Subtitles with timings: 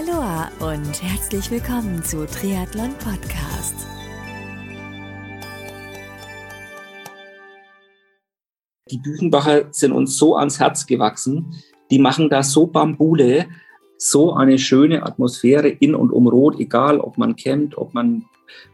[0.00, 3.74] Aloha und herzlich willkommen zu Triathlon Podcast.
[8.90, 11.54] Die Büchenbacher sind uns so ans Herz gewachsen.
[11.90, 13.46] Die machen da so Bambule,
[13.98, 18.24] so eine schöne Atmosphäre in und um Rot, egal ob man campt, ob man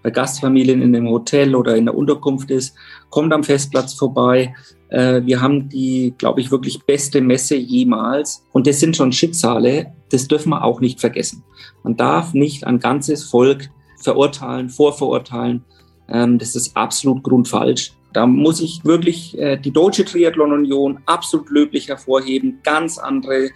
[0.03, 2.77] bei Gastfamilien in einem Hotel oder in der Unterkunft ist,
[3.11, 4.55] kommt am Festplatz vorbei.
[4.89, 8.45] Äh, wir haben die, glaube ich, wirklich beste Messe jemals.
[8.53, 11.43] Und das sind schon Schicksale, das dürfen wir auch nicht vergessen.
[11.83, 13.69] Man darf nicht ein ganzes Volk
[14.01, 15.65] verurteilen, vorverurteilen.
[16.09, 17.93] Ähm, das ist absolut grundfalsch.
[18.13, 22.61] Da muss ich wirklich äh, die Deutsche Triathlon Union absolut löblich hervorheben.
[22.63, 23.51] Ganz andere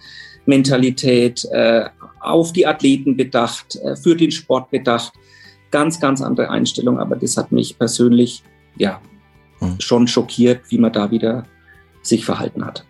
[0.45, 1.85] Mentalität, äh,
[2.19, 5.13] auf die Athleten bedacht, für den Sport bedacht
[5.71, 6.99] ganz, ganz andere Einstellung.
[6.99, 8.43] Aber das hat mich persönlich
[8.75, 9.01] ja
[9.59, 9.79] hm.
[9.79, 11.45] schon schockiert, wie man da wieder
[12.03, 12.85] sich verhalten hat.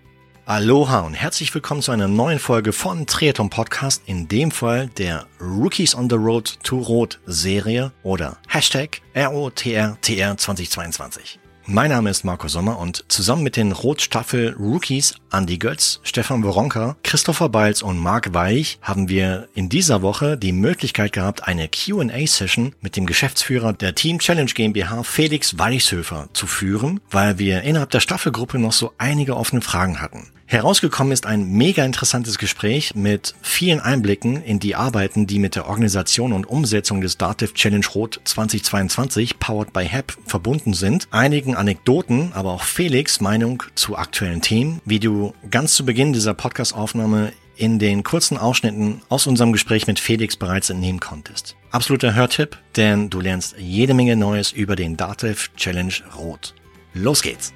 [0.45, 5.27] Aloha und herzlich willkommen zu einer neuen Folge von Triathlon Podcast, in dem Fall der
[5.39, 11.40] Rookies on the Road to Rot Serie oder Hashtag ROTRTR 2022.
[11.73, 16.97] Mein Name ist Marco Sommer und zusammen mit den Rotstaffel Rookies Andy Götz, Stefan Woronka,
[17.01, 22.75] Christopher Beils und Marc Weich haben wir in dieser Woche die Möglichkeit gehabt, eine Q&A-Session
[22.81, 28.01] mit dem Geschäftsführer der Team Challenge GmbH Felix Weichshöfer zu führen, weil wir innerhalb der
[28.01, 30.27] Staffelgruppe noch so einige offene Fragen hatten.
[30.51, 35.65] Herausgekommen ist ein mega interessantes Gespräch mit vielen Einblicken in die Arbeiten, die mit der
[35.65, 42.33] Organisation und Umsetzung des Dativ Challenge Rot 2022 powered by HAP verbunden sind, einigen Anekdoten,
[42.33, 47.79] aber auch Felix Meinung zu aktuellen Themen, wie du ganz zu Beginn dieser Podcast-Aufnahme in
[47.79, 51.55] den kurzen Ausschnitten aus unserem Gespräch mit Felix bereits entnehmen konntest.
[51.69, 56.55] Absoluter Hörtipp, denn du lernst jede Menge Neues über den Dativ Challenge Rot.
[56.93, 57.53] Los geht's!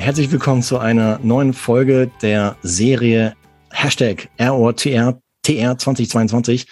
[0.00, 3.34] Herzlich willkommen zu einer neuen Folge der Serie
[3.70, 6.66] Hashtag ROTR TR 2022,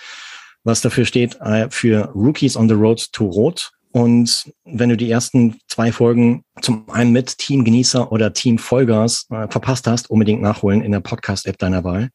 [0.64, 3.70] was dafür steht äh, für Rookies on the Road to Rot.
[3.92, 9.26] Und wenn du die ersten zwei Folgen zum einen mit Team Genießer oder Team Vollgas
[9.30, 12.08] äh, verpasst hast, unbedingt nachholen in der Podcast-App deiner Wahl.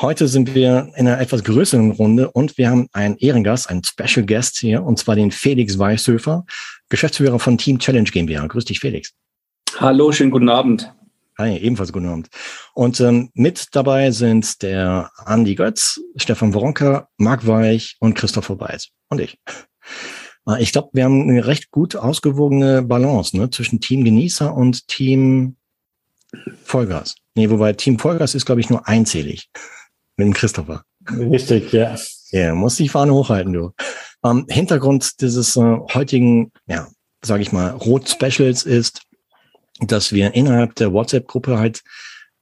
[0.00, 4.24] Heute sind wir in einer etwas größeren Runde und wir haben einen Ehrengast, einen Special
[4.24, 6.46] Guest hier, und zwar den Felix Weißhöfer,
[6.90, 8.46] Geschäftsführer von Team Challenge GmbH.
[8.46, 9.12] Grüß dich, Felix.
[9.80, 10.92] Hallo, schönen guten Abend.
[11.38, 12.30] Hi, ebenfalls guten Abend.
[12.74, 18.88] Und ähm, mit dabei sind der Andi Götz, Stefan Woronka, Marc Weich und Christopher Beitz
[19.08, 19.38] und ich.
[20.48, 24.88] Äh, ich glaube, wir haben eine recht gut ausgewogene Balance ne, zwischen Team Genießer und
[24.88, 25.54] Team
[26.64, 27.14] Vollgas.
[27.36, 29.48] Nee, wobei Team Vollgas ist, glaube ich, nur einzählig
[30.16, 30.82] mit dem Christopher.
[31.08, 31.94] Richtig, ja.
[32.32, 33.70] Ja, muss die Fahne hochhalten, du.
[34.24, 36.88] Ähm, Hintergrund dieses äh, heutigen, ja,
[37.22, 39.02] sage ich mal, Rot-Specials ist,
[39.80, 41.82] dass wir innerhalb der WhatsApp-Gruppe halt,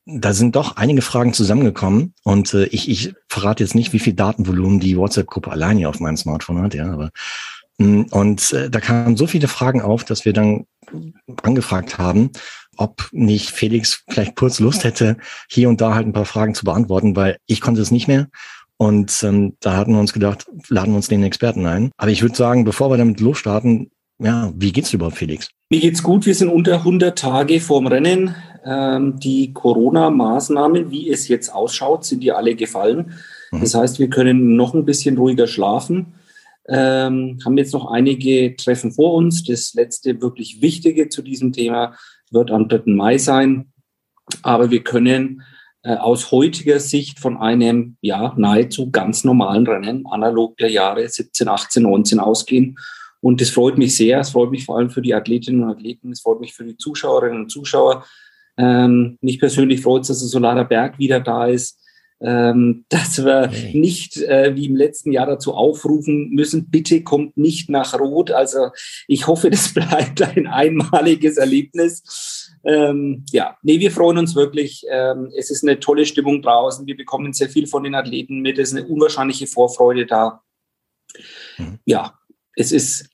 [0.05, 4.15] da sind doch einige Fragen zusammengekommen und äh, ich, ich verrate jetzt nicht, wie viel
[4.15, 7.11] Datenvolumen die WhatsApp-Gruppe allein hier auf meinem Smartphone hat, ja, aber
[7.79, 10.67] mm, und äh, da kamen so viele Fragen auf, dass wir dann
[11.43, 12.31] angefragt haben,
[12.77, 15.17] ob nicht Felix vielleicht kurz Lust hätte,
[15.49, 18.29] hier und da halt ein paar Fragen zu beantworten, weil ich konnte es nicht mehr.
[18.79, 21.91] Und ähm, da hatten wir uns gedacht, laden wir uns den Experten ein.
[21.97, 25.51] Aber ich würde sagen, bevor wir damit losstarten, ja, wie geht's dir überhaupt, Felix?
[25.71, 26.27] Mir geht's gut.
[26.27, 28.35] Wir sind unter 100 Tage vorm Rennen.
[28.65, 33.13] Ähm, die Corona-Maßnahmen, wie es jetzt ausschaut, sind dir alle gefallen.
[33.53, 33.61] Mhm.
[33.61, 36.15] Das heißt, wir können noch ein bisschen ruhiger schlafen.
[36.69, 39.45] Ähm, haben jetzt noch einige Treffen vor uns.
[39.45, 41.95] Das letzte wirklich Wichtige zu diesem Thema
[42.31, 42.83] wird am 3.
[42.87, 43.73] Mai sein.
[44.43, 45.43] Aber wir können
[45.83, 51.47] äh, aus heutiger Sicht von einem ja nahezu ganz normalen Rennen analog der Jahre 17,
[51.47, 52.79] 18, 19 ausgehen
[53.21, 54.21] und das freut mich sehr.
[54.21, 56.13] Es freut mich vor allem für die Athletinnen und Athleten.
[56.13, 58.05] Es freut mich für die Zuschauerinnen und Zuschauer.
[58.59, 61.81] Ähm, mich persönlich freut es, dass der Solarer Berg wieder da ist.
[62.19, 63.79] Ähm, dass wir okay.
[63.79, 68.31] nicht äh, wie im letzten Jahr dazu aufrufen müssen, bitte kommt nicht nach Rot.
[68.31, 68.71] Also
[69.07, 72.55] ich hoffe, das bleibt ein einmaliges Erlebnis.
[72.65, 74.85] Ähm, ja, nee, wir freuen uns wirklich.
[74.91, 76.87] Ähm, es ist eine tolle Stimmung draußen.
[76.87, 78.59] Wir bekommen sehr viel von den Athleten mit.
[78.59, 80.43] Es ist eine unwahrscheinliche Vorfreude da.
[81.59, 81.79] Mhm.
[81.85, 82.19] Ja,
[82.57, 83.09] es ist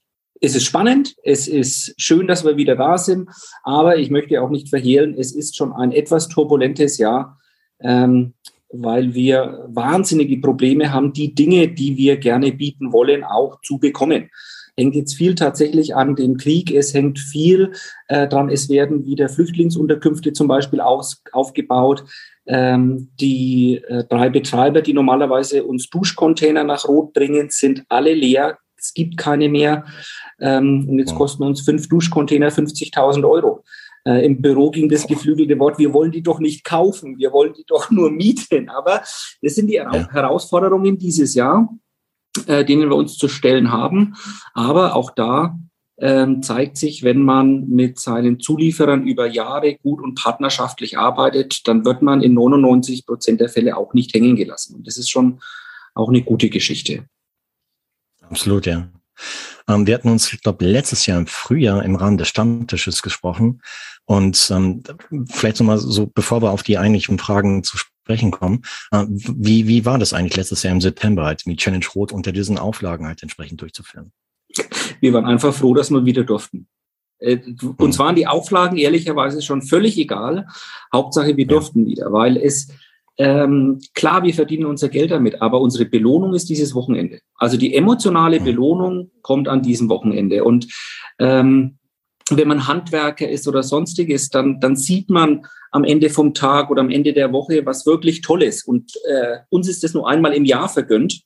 [0.44, 3.30] es ist spannend, es ist schön, dass wir wieder da sind,
[3.62, 7.38] aber ich möchte auch nicht verhehlen, es ist schon ein etwas turbulentes Jahr,
[7.80, 8.34] ähm,
[8.68, 14.30] weil wir wahnsinnige Probleme haben, die Dinge, die wir gerne bieten wollen, auch zu bekommen.
[14.76, 17.72] Hängt jetzt viel tatsächlich an dem Krieg, es hängt viel
[18.08, 22.04] äh, dran, es werden wieder Flüchtlingsunterkünfte zum Beispiel aus, aufgebaut.
[22.46, 28.58] Ähm, die äh, drei Betreiber, die normalerweise uns Duschcontainer nach Rot bringen, sind alle leer
[28.82, 29.84] es gibt keine mehr.
[30.40, 33.64] Ähm, und jetzt kosten uns fünf Duschcontainer 50.000 Euro.
[34.04, 37.52] Äh, Im Büro ging das geflügelte Wort, wir wollen die doch nicht kaufen, wir wollen
[37.54, 38.68] die doch nur mieten.
[38.68, 39.02] Aber
[39.40, 40.08] das sind die ja.
[40.10, 41.68] Herausforderungen dieses Jahr,
[42.46, 44.16] äh, denen wir uns zu stellen haben.
[44.54, 45.56] Aber auch da
[46.00, 51.84] ähm, zeigt sich, wenn man mit seinen Zulieferern über Jahre gut und partnerschaftlich arbeitet, dann
[51.84, 54.74] wird man in 99 Prozent der Fälle auch nicht hängen gelassen.
[54.74, 55.40] Und das ist schon
[55.94, 57.04] auch eine gute Geschichte.
[58.32, 58.88] Absolut, ja.
[59.68, 63.60] Ähm, wir hatten uns, ich glaube, letztes Jahr im Frühjahr im Rahmen des Stammtisches gesprochen.
[64.06, 64.82] Und ähm,
[65.30, 69.84] vielleicht nochmal so, bevor wir auf die eigentlichen Fragen zu sprechen kommen, äh, wie, wie
[69.84, 73.22] war das eigentlich letztes Jahr im September, halt, die Challenge Rot unter diesen Auflagen halt
[73.22, 74.12] entsprechend durchzuführen?
[75.00, 76.68] Wir waren einfach froh, dass wir wieder durften.
[77.18, 77.38] Äh,
[77.76, 78.04] uns hm.
[78.04, 80.46] waren die Auflagen ehrlicherweise schon völlig egal.
[80.90, 82.68] Hauptsache, wir durften wieder, weil es
[83.18, 87.20] ähm, klar, wir verdienen unser Geld damit, aber unsere Belohnung ist dieses Wochenende.
[87.36, 88.44] Also die emotionale hm.
[88.44, 90.44] Belohnung kommt an diesem Wochenende.
[90.44, 90.66] Und
[91.18, 91.78] ähm,
[92.30, 96.80] wenn man Handwerker ist oder sonstiges, dann, dann sieht man am Ende vom Tag oder
[96.80, 98.64] am Ende der Woche was wirklich Tolles.
[98.64, 101.22] Und äh, uns ist das nur einmal im Jahr vergönnt.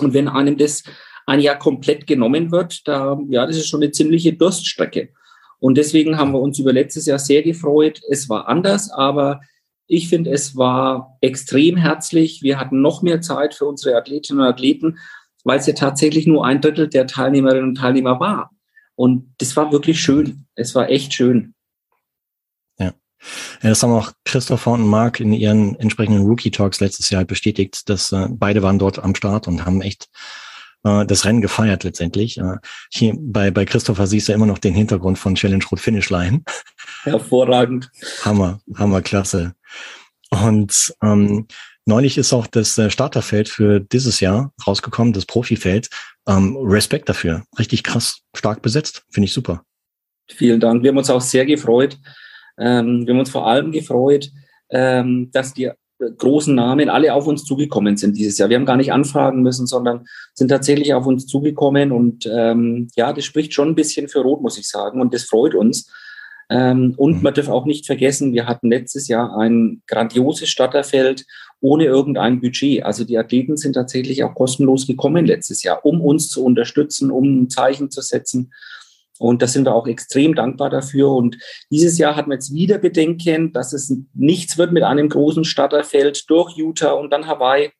[0.00, 0.82] Und wenn einem das
[1.26, 5.10] ein Jahr komplett genommen wird, da, ja, das ist schon eine ziemliche Durststrecke.
[5.58, 8.00] Und deswegen haben wir uns über letztes Jahr sehr gefreut.
[8.08, 9.40] Es war anders, aber
[9.86, 12.42] ich finde, es war extrem herzlich.
[12.42, 14.98] Wir hatten noch mehr Zeit für unsere Athletinnen und Athleten,
[15.44, 18.50] weil es ja tatsächlich nur ein Drittel der Teilnehmerinnen und Teilnehmer war.
[18.96, 20.46] Und das war wirklich schön.
[20.54, 21.54] Es war echt schön.
[22.78, 22.92] Ja.
[23.62, 28.10] das haben auch Christopher und Mark in ihren entsprechenden Rookie Talks letztes Jahr bestätigt, dass
[28.12, 30.08] äh, beide waren dort am Start und haben echt
[30.86, 32.38] äh, das Rennen gefeiert letztendlich.
[32.38, 32.56] Äh,
[32.90, 36.42] hier bei, bei Christopher siehst du immer noch den Hintergrund von Challenge Road Finish Line.
[37.02, 37.90] Hervorragend.
[38.24, 39.54] Hammer, hammer, klasse.
[40.30, 41.46] Und ähm,
[41.84, 45.88] neulich ist auch das äh, Starterfeld für dieses Jahr rausgekommen, das Profifeld.
[46.28, 47.44] Ähm, Respekt dafür.
[47.58, 49.04] Richtig krass, stark besetzt.
[49.10, 49.62] Finde ich super.
[50.28, 50.82] Vielen Dank.
[50.82, 51.98] Wir haben uns auch sehr gefreut.
[52.58, 54.30] Ähm, wir haben uns vor allem gefreut,
[54.70, 58.48] ähm, dass die großen Namen alle auf uns zugekommen sind dieses Jahr.
[58.48, 61.92] Wir haben gar nicht anfragen müssen, sondern sind tatsächlich auf uns zugekommen.
[61.92, 65.00] Und ähm, ja, das spricht schon ein bisschen für Rot, muss ich sagen.
[65.00, 65.90] Und das freut uns.
[66.48, 67.22] Ähm, und mhm.
[67.22, 71.24] man darf auch nicht vergessen, wir hatten letztes Jahr ein grandioses Starterfeld
[71.60, 72.84] ohne irgendein Budget.
[72.84, 77.42] Also die Athleten sind tatsächlich auch kostenlos gekommen letztes Jahr, um uns zu unterstützen, um
[77.42, 78.52] ein Zeichen zu setzen.
[79.18, 81.10] Und da sind wir auch extrem dankbar dafür.
[81.10, 81.38] Und
[81.70, 86.28] dieses Jahr hat man jetzt wieder Bedenken, dass es nichts wird mit einem großen Starterfeld
[86.28, 87.70] durch Utah und dann Hawaii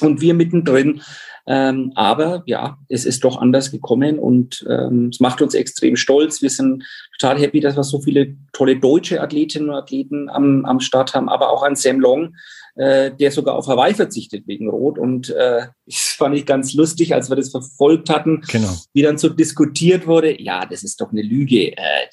[0.00, 1.02] und wir mittendrin.
[1.46, 6.42] Ähm, aber ja, es ist doch anders gekommen und ähm, es macht uns extrem stolz.
[6.42, 6.84] Wir sind
[7.18, 11.30] total happy, dass wir so viele tolle deutsche Athletinnen und Athleten am, am Start haben,
[11.30, 12.36] aber auch an Sam Long,
[12.78, 14.98] äh, der sogar auf Hawaii verzichtet wegen Rot.
[14.98, 18.74] Und äh, ich fand ich ganz lustig, als wir das verfolgt hatten, genau.
[18.94, 21.76] wie dann so diskutiert wurde, ja, das ist doch eine Lüge.
[21.76, 22.06] Äh,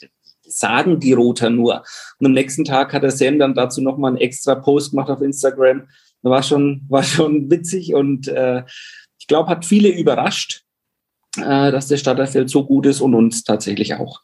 [0.47, 1.83] sagen die Roter nur.
[2.19, 5.21] Und am nächsten Tag hat der Sam dann dazu nochmal einen extra Post gemacht auf
[5.21, 5.88] Instagram.
[6.21, 8.63] Das war schon, war schon witzig und äh,
[9.19, 10.63] ich glaube, hat viele überrascht,
[11.38, 14.21] äh, dass der Starterfeld so gut ist und uns tatsächlich auch.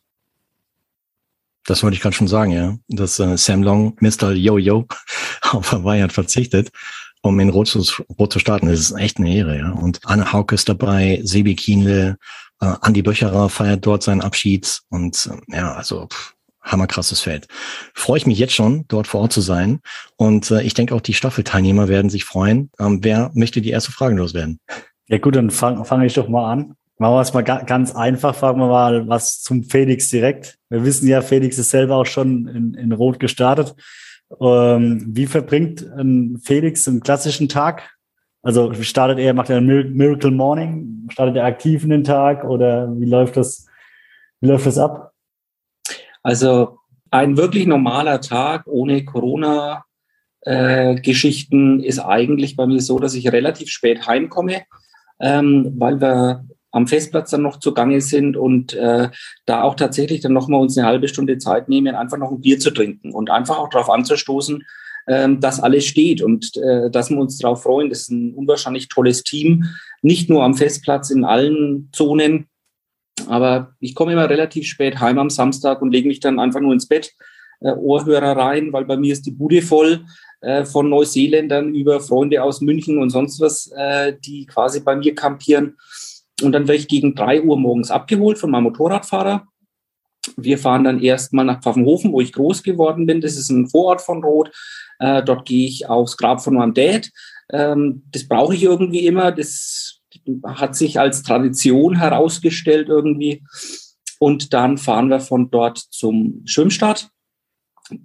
[1.65, 2.77] Das wollte ich gerade schon sagen, ja.
[2.87, 4.31] Dass äh, Sam Long, Mr.
[4.31, 4.87] Yo-Yo,
[5.53, 6.71] auf Hawaii hat verzichtet,
[7.21, 7.83] um in Rot zu,
[8.17, 8.67] Rot zu starten.
[8.67, 9.71] Das ist echt eine Ehre, ja.
[9.71, 12.17] Und Anne Hauke ist dabei, Sebi Kienle,
[12.61, 17.47] äh, Andi Böcherer feiert dort seinen Abschied und äh, ja, also pff, hammerkrasses Feld.
[17.93, 19.81] Freue ich mich jetzt schon, dort vor Ort zu sein.
[20.15, 22.69] Und äh, ich denke auch, die Staffelteilnehmer werden sich freuen.
[22.79, 24.59] Ähm, wer möchte die erste Frage loswerden?
[25.07, 26.75] Ja gut, dann fange fang ich doch mal an.
[26.97, 30.59] Machen wir es mal ganz einfach, fragen wir mal was zum Felix direkt.
[30.69, 33.75] Wir wissen ja, Felix ist selber auch schon in, in Rot gestartet.
[34.39, 37.97] Ähm, wie verbringt ein Felix einen klassischen Tag?
[38.43, 41.07] Also startet er, macht er ein Miracle Morning?
[41.11, 43.67] Startet er aktiv in den Tag oder wie läuft das,
[44.39, 45.13] wie läuft das ab?
[46.23, 46.79] Also
[47.11, 53.69] ein wirklich normaler Tag ohne Corona-Geschichten äh, ist eigentlich bei mir so, dass ich relativ
[53.69, 54.63] spät heimkomme,
[55.19, 59.09] ähm, weil wir am Festplatz dann noch zugange sind und äh,
[59.45, 62.59] da auch tatsächlich dann nochmal uns eine halbe Stunde Zeit nehmen, einfach noch ein Bier
[62.59, 64.63] zu trinken und einfach auch darauf anzustoßen,
[65.07, 67.89] ähm, dass alles steht und äh, dass wir uns darauf freuen.
[67.89, 69.65] Das ist ein unwahrscheinlich tolles Team,
[70.01, 72.47] nicht nur am Festplatz, in allen Zonen.
[73.27, 76.73] Aber ich komme immer relativ spät heim am Samstag und lege mich dann einfach nur
[76.73, 77.13] ins Bett,
[77.59, 80.05] äh, Ohrhörer rein, weil bei mir ist die Bude voll
[80.41, 85.13] äh, von Neuseeländern über Freunde aus München und sonst was, äh, die quasi bei mir
[85.13, 85.77] kampieren.
[86.41, 89.47] Und dann werde ich gegen drei Uhr morgens abgeholt von meinem Motorradfahrer.
[90.37, 93.21] Wir fahren dann erstmal nach Pfaffenhofen, wo ich groß geworden bin.
[93.21, 94.51] Das ist ein Vorort von Rot.
[94.99, 97.09] Äh, dort gehe ich aufs Grab von meinem Dad.
[97.51, 99.31] Ähm, das brauche ich irgendwie immer.
[99.31, 100.01] Das
[100.45, 103.43] hat sich als Tradition herausgestellt irgendwie.
[104.19, 107.09] Und dann fahren wir von dort zum Schwimmstart.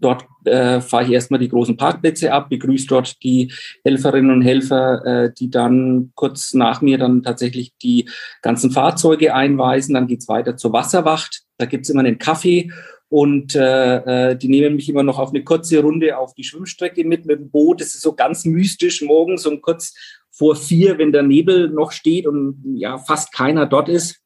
[0.01, 3.53] Dort äh, fahre ich erstmal die großen Parkplätze ab, begrüße dort die
[3.85, 8.09] Helferinnen und Helfer, äh, die dann kurz nach mir dann tatsächlich die
[8.43, 9.95] ganzen Fahrzeuge einweisen.
[9.95, 11.43] Dann geht's weiter zur Wasserwacht.
[11.59, 12.71] Da gibt's immer einen Kaffee
[13.09, 17.05] und äh, äh, die nehmen mich immer noch auf eine kurze Runde auf die Schwimmstrecke
[17.05, 17.81] mit mit dem Boot.
[17.81, 19.95] Das ist so ganz mystisch morgens um kurz
[20.31, 24.21] vor vier, wenn der Nebel noch steht und ja fast keiner dort ist.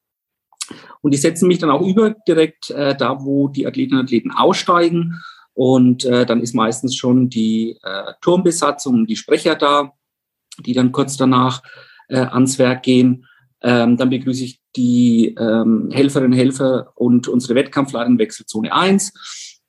[1.01, 4.31] Und die setzen mich dann auch über direkt äh, da, wo die Athletinnen und Athleten
[4.31, 5.21] aussteigen.
[5.53, 9.93] Und äh, dann ist meistens schon die äh, Turmbesatzung, die Sprecher da,
[10.59, 11.61] die dann kurz danach
[12.07, 13.25] äh, ans Werk gehen.
[13.61, 19.13] Ähm, dann begrüße ich die ähm, Helferinnen Helfer und unsere Wettkampfleiter in Wechselzone 1.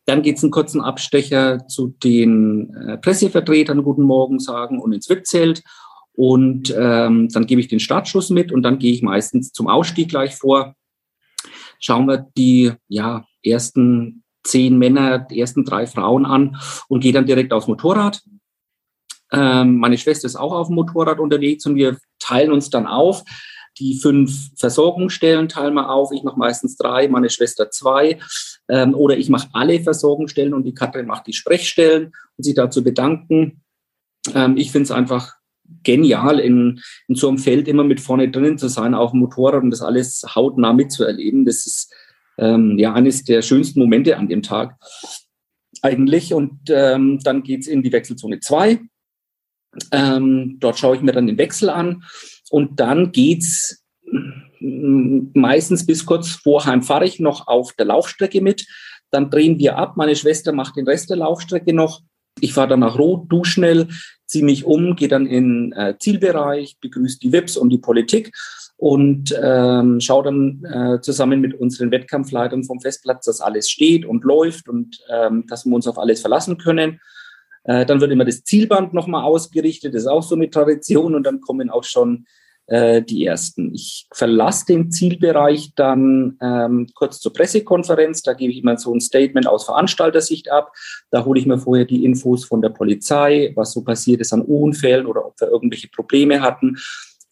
[0.07, 5.09] Dann geht es einen kurzen Abstecher zu den äh, Pressevertretern Guten Morgen sagen und ins
[5.09, 5.63] VIP-Zelt.
[6.15, 10.09] Und ähm, dann gebe ich den Startschuss mit und dann gehe ich meistens zum Ausstieg
[10.09, 10.75] gleich vor.
[11.79, 16.57] Schauen wir die ja, ersten zehn Männer, die ersten drei Frauen an
[16.89, 18.23] und gehe dann direkt aufs Motorrad.
[19.33, 23.25] Ähm, meine Schwester ist auch auf dem Motorrad unterwegs und wir teilen uns dann auf.
[23.79, 26.13] Die fünf Versorgungsstellen teilen wir auf.
[26.13, 28.19] Ich mache meistens drei, meine Schwester zwei.
[28.69, 32.85] Ähm, oder ich mache alle Versorgungsstellen und die Katrin macht die Sprechstellen und sie dazu
[32.85, 33.63] bedanken.
[34.35, 35.35] Ähm, ich finde es einfach
[35.83, 39.63] genial, in, in so einem Feld immer mit vorne drinnen zu sein, auf dem Motorrad
[39.63, 41.47] und das alles hautnah mitzuerleben.
[41.47, 41.93] Das ist
[42.43, 44.77] ähm, ja eines der schönsten Momente an dem Tag
[45.81, 46.35] eigentlich.
[46.35, 48.81] Und ähm, dann geht's in die Wechselzone 2.
[49.91, 52.05] Ähm, dort schaue ich mir dann den Wechsel an
[52.51, 53.83] und dann geht's
[54.61, 58.67] meistens bis kurz vor fahre ich noch auf der Laufstrecke mit.
[59.11, 59.97] Dann drehen wir ab.
[59.97, 62.03] Meine Schwester macht den Rest der Laufstrecke noch.
[62.41, 63.89] Ich fahre dann nach Rot, du schnell,
[64.27, 68.33] ziehe mich um, gehe dann in äh, Zielbereich, begrüße die WIPs und die Politik
[68.83, 74.25] und ähm, schaue dann äh, zusammen mit unseren Wettkampfleitern vom Festplatz, dass alles steht und
[74.25, 77.01] läuft und ähm, dass wir uns auf alles verlassen können.
[77.63, 81.23] Äh, dann wird immer das Zielband nochmal ausgerichtet, das ist auch so eine Tradition und
[81.23, 82.27] dann kommen auch schon
[82.67, 83.73] äh, die ersten.
[83.73, 88.23] Ich verlasse den Zielbereich dann ähm, kurz zur Pressekonferenz.
[88.23, 90.73] Da gebe ich immer so ein Statement aus Veranstaltersicht ab.
[91.13, 94.43] Da hole ich mir vorher die Infos von der Polizei, was so passiert ist an
[94.43, 96.79] Unfällen oder ob wir irgendwelche Probleme hatten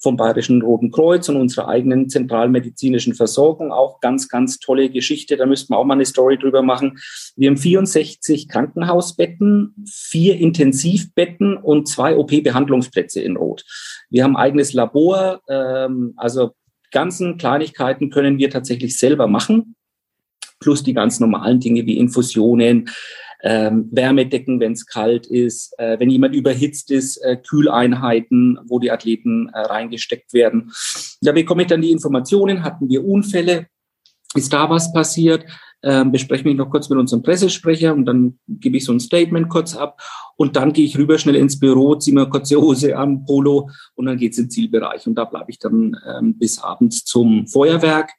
[0.01, 3.71] vom Bayerischen Roten Kreuz und unserer eigenen zentralmedizinischen Versorgung.
[3.71, 5.37] Auch ganz, ganz tolle Geschichte.
[5.37, 6.99] Da müssten wir auch mal eine Story drüber machen.
[7.37, 13.65] Wir haben 64 Krankenhausbetten, vier Intensivbetten und zwei OP-Behandlungsplätze in Rot.
[14.09, 15.43] Wir haben eigenes Labor.
[15.49, 16.53] Ähm, also
[16.91, 19.77] ganzen Kleinigkeiten können wir tatsächlich selber machen.
[20.61, 22.89] Plus die ganz normalen Dinge wie Infusionen,
[23.43, 28.91] ähm, Wärmedecken, wenn es kalt ist, äh, wenn jemand überhitzt ist, äh, Kühleinheiten, wo die
[28.91, 30.73] Athleten äh, reingesteckt werden.
[31.23, 33.67] Da bekomme ich dann die Informationen, hatten wir Unfälle,
[34.35, 35.45] ist da was passiert,
[35.83, 39.49] ähm, bespreche mich noch kurz mit unserem Pressesprecher und dann gebe ich so ein Statement
[39.49, 40.01] kurz ab.
[40.37, 44.07] Und dann gehe ich rüber schnell ins Büro, ziehe mir kurze Hose an, Polo und
[44.07, 45.07] dann geht's im Zielbereich.
[45.07, 48.11] Und da bleibe ich dann ähm, bis abends zum Feuerwerk.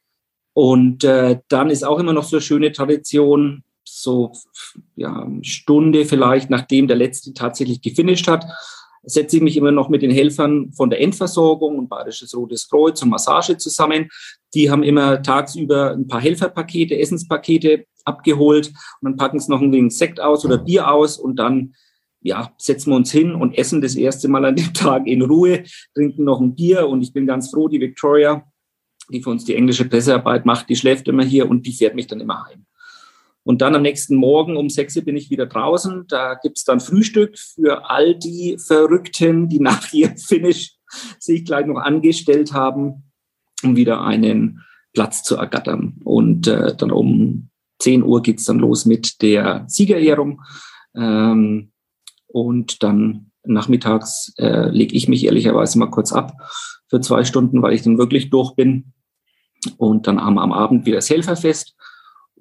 [0.54, 3.64] Und äh, dann ist auch immer noch so eine schöne Tradition,
[4.02, 4.32] so
[4.96, 8.46] ja, Stunde vielleicht, nachdem der letzte tatsächlich gefinisht hat,
[9.04, 13.02] setze ich mich immer noch mit den Helfern von der Endversorgung und Bayerisches Rotes Kreuz
[13.02, 14.10] und Massage zusammen.
[14.54, 19.72] Die haben immer tagsüber ein paar Helferpakete, Essenspakete abgeholt und dann packen sie noch ein
[19.72, 21.74] wenig Sekt aus oder Bier aus und dann
[22.24, 25.64] ja, setzen wir uns hin und essen das erste Mal an dem Tag in Ruhe,
[25.96, 28.46] trinken noch ein Bier und ich bin ganz froh, die Victoria,
[29.10, 32.08] die für uns die englische Pressearbeit macht, die schläft immer hier und die fährt mich
[32.08, 32.66] dann immer heim.
[33.44, 36.06] Und dann am nächsten Morgen um sechs bin ich wieder draußen.
[36.08, 40.76] Da gibt's dann Frühstück für all die Verrückten, die nach ihrem Finish
[41.20, 43.12] sich gleich noch angestellt haben,
[43.64, 44.62] um wieder einen
[44.94, 46.00] Platz zu ergattern.
[46.04, 50.42] Und äh, dann um 10 Uhr geht's dann los mit der Siegerehrung.
[50.96, 51.72] Ähm,
[52.28, 56.34] und dann nachmittags äh, lege ich mich ehrlicherweise mal kurz ab
[56.88, 58.94] für zwei Stunden, weil ich dann wirklich durch bin.
[59.78, 61.76] Und dann am, am Abend wieder das Helferfest.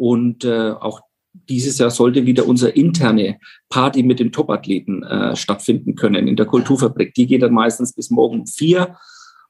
[0.01, 1.03] Und äh, auch
[1.51, 3.39] dieses Jahr sollte wieder unsere interne
[3.69, 7.13] Party mit den Topathleten äh, stattfinden können in der Kulturfabrik.
[7.13, 8.97] Die geht dann meistens bis morgen um vier.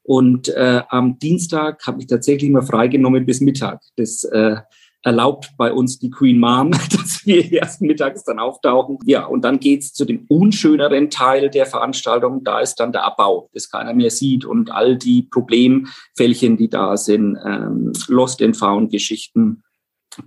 [0.03, 3.79] Und äh, am Dienstag habe ich tatsächlich mal freigenommen bis Mittag.
[3.95, 4.57] Das äh,
[5.03, 8.99] erlaubt bei uns die Queen Mom, dass wir erst mittags dann auftauchen.
[9.05, 12.43] Ja, und dann geht's zu dem unschöneren Teil der Veranstaltung.
[12.43, 16.97] Da ist dann der Abbau, das keiner mehr sieht und all die Problemfällchen, die da
[16.97, 19.63] sind, ähm, Lost and Found Geschichten,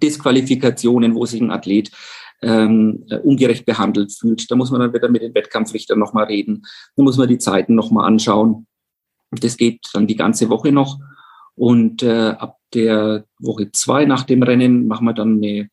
[0.03, 1.91] Disqualifikationen, wo sich ein Athlet
[2.43, 4.51] ähm, äh, ungerecht behandelt fühlt.
[4.51, 6.63] Da muss man dann wieder mit den Wettkampfrichtern nochmal reden.
[6.97, 8.67] Da muss man die Zeiten nochmal anschauen.
[9.31, 10.99] Das geht dann die ganze Woche noch.
[11.57, 15.71] Und äh, ab der Woche zwei nach dem Rennen machen wir dann eine,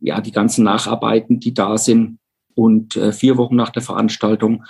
[0.00, 2.18] ja, die ganzen Nacharbeiten, die da sind.
[2.54, 4.64] Und äh, vier Wochen nach der Veranstaltung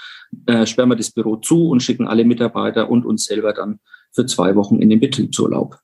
[0.46, 3.80] äh, sperren wir das Büro zu und schicken alle Mitarbeiter und uns selber dann
[4.12, 5.78] für zwei Wochen in den Betriebsurlaub.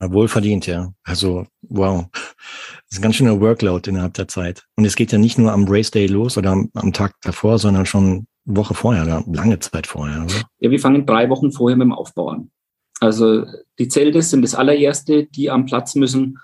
[0.00, 0.92] Wohlverdient, ja.
[1.02, 2.06] Also, wow.
[2.12, 4.64] Das ist ein ganz schöner Workload innerhalb der Zeit.
[4.76, 7.58] Und es geht ja nicht nur am Race Day los oder am, am Tag davor,
[7.58, 10.34] sondern schon Woche vorher oder lange Zeit vorher, oder?
[10.60, 12.50] Ja, wir fangen drei Wochen vorher mit dem Aufbau an.
[13.00, 13.44] Also
[13.78, 16.38] die Zelte sind das allererste, die am Platz müssen.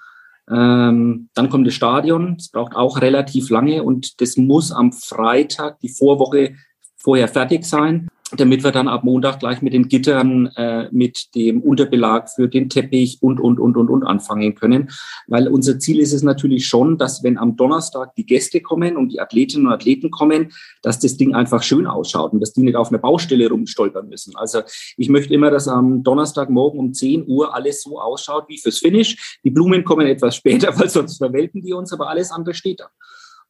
[0.51, 2.37] Ähm, dann kommt das Stadion.
[2.37, 6.57] Das braucht auch relativ lange und das muss am Freitag, die Vorwoche,
[6.97, 11.63] vorher fertig sein damit wir dann ab Montag gleich mit den Gittern, äh, mit dem
[11.63, 14.91] Unterbelag für den Teppich und, und, und, und, und anfangen können.
[15.27, 19.13] Weil unser Ziel ist es natürlich schon, dass wenn am Donnerstag die Gäste kommen und
[19.13, 22.77] die Athletinnen und Athleten kommen, dass das Ding einfach schön ausschaut und dass die nicht
[22.77, 24.37] auf einer Baustelle rumstolpern müssen.
[24.37, 24.61] Also
[24.97, 29.39] ich möchte immer, dass am Donnerstagmorgen um 10 Uhr alles so ausschaut wie fürs Finish.
[29.45, 32.91] Die Blumen kommen etwas später, weil sonst verwelken die uns, aber alles andere steht da.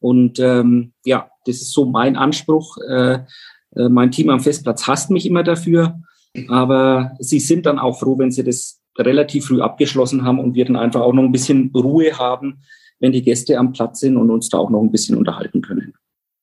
[0.00, 3.20] Und ähm, ja, das ist so mein Anspruch, äh,
[3.76, 6.00] äh, mein Team am Festplatz hasst mich immer dafür,
[6.48, 10.64] aber sie sind dann auch froh, wenn sie das relativ früh abgeschlossen haben und wir
[10.64, 12.62] dann einfach auch noch ein bisschen Ruhe haben,
[13.00, 15.94] wenn die Gäste am Platz sind und uns da auch noch ein bisschen unterhalten können.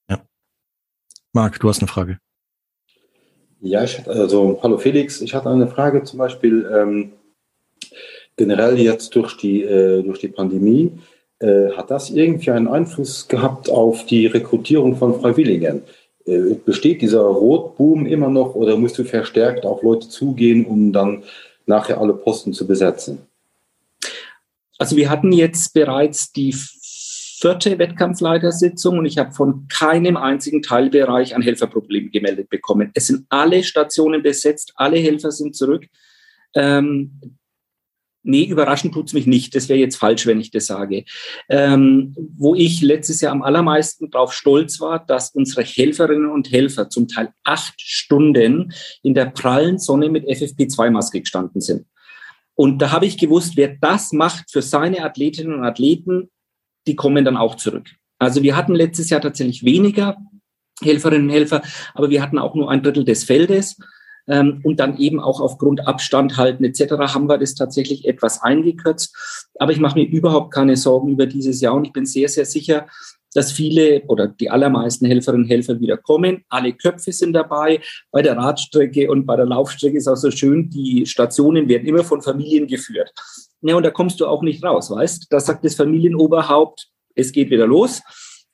[0.09, 0.21] Ja.
[1.33, 2.17] Marc, du hast eine Frage.
[3.61, 7.13] Ja, ich hatte, also hallo Felix, ich hatte eine Frage zum Beispiel ähm,
[8.35, 10.91] generell jetzt durch die, äh, durch die Pandemie.
[11.39, 15.83] Äh, hat das irgendwie einen Einfluss gehabt auf die Rekrutierung von Freiwilligen?
[16.25, 21.23] Äh, besteht dieser Rotboom immer noch oder musst du verstärkt auf Leute zugehen, um dann
[21.65, 23.19] nachher alle Posten zu besetzen?
[24.77, 31.35] Also wir hatten jetzt bereits die vierte Wettkampfleitersitzung und ich habe von keinem einzigen Teilbereich
[31.35, 32.91] ein Helferproblem gemeldet bekommen.
[32.93, 35.85] Es sind alle Stationen besetzt, alle Helfer sind zurück.
[36.53, 37.39] Ähm,
[38.23, 39.55] Nee, überraschend tut's mich nicht.
[39.55, 41.05] Das wäre jetzt falsch, wenn ich das sage.
[41.49, 46.89] Ähm, wo ich letztes Jahr am allermeisten drauf stolz war, dass unsere Helferinnen und Helfer
[46.89, 51.87] zum Teil acht Stunden in der prallen Sonne mit FFP2-Maske gestanden sind.
[52.53, 56.29] Und da habe ich gewusst, wer das macht für seine Athletinnen und Athleten,
[56.85, 57.89] die kommen dann auch zurück.
[58.19, 60.17] Also wir hatten letztes Jahr tatsächlich weniger
[60.83, 61.63] Helferinnen und Helfer,
[61.95, 63.77] aber wir hatten auch nur ein Drittel des Feldes.
[64.27, 66.93] Ähm, und dann eben auch aufgrund Abstand halten etc.
[67.13, 69.15] haben wir das tatsächlich etwas eingekürzt.
[69.59, 72.45] Aber ich mache mir überhaupt keine Sorgen über dieses Jahr und ich bin sehr, sehr
[72.45, 72.87] sicher,
[73.33, 76.43] dass viele oder die allermeisten Helferinnen und Helfer wieder kommen.
[76.49, 77.79] Alle Köpfe sind dabei.
[78.11, 82.03] Bei der Radstrecke und bei der Laufstrecke ist auch so schön, die Stationen werden immer
[82.03, 83.11] von Familien geführt.
[83.61, 85.27] Ja, und da kommst du auch nicht raus, weißt?
[85.29, 88.01] Da sagt das Familienoberhaupt, es geht wieder los.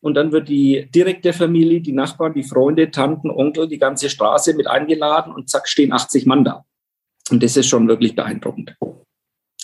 [0.08, 4.54] Und dann wird die direkte Familie, die Nachbarn, die Freunde, Tanten, Onkel, die ganze Straße
[4.54, 6.64] mit eingeladen und zack, stehen 80 Mann da.
[7.30, 8.78] Und das ist schon wirklich beeindruckend.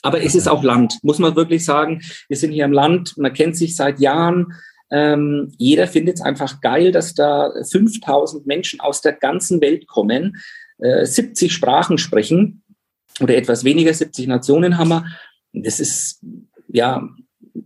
[0.02, 2.02] Aber es ist auch Land, muss man wirklich sagen.
[2.28, 4.52] Wir sind hier im Land, man kennt sich seit Jahren.
[4.92, 10.36] Ähm, jeder findet es einfach geil, dass da 5000 Menschen aus der ganzen Welt kommen,
[10.80, 12.64] äh, 70 Sprachen sprechen
[13.22, 15.06] oder etwas weniger, 70 Nationen haben wir.
[15.54, 16.22] Das ist,
[16.68, 17.08] ja,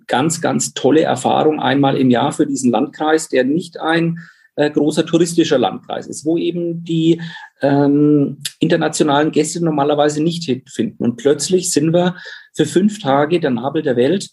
[0.08, 4.20] ganz, ganz tolle Erfahrung einmal im Jahr für diesen Landkreis, der nicht ein
[4.56, 7.22] äh, großer touristischer Landkreis ist, wo eben die
[7.62, 11.04] ähm, internationalen Gäste normalerweise nicht finden.
[11.04, 12.16] Und plötzlich sind wir
[12.56, 14.30] für fünf Tage der Nabel der Welt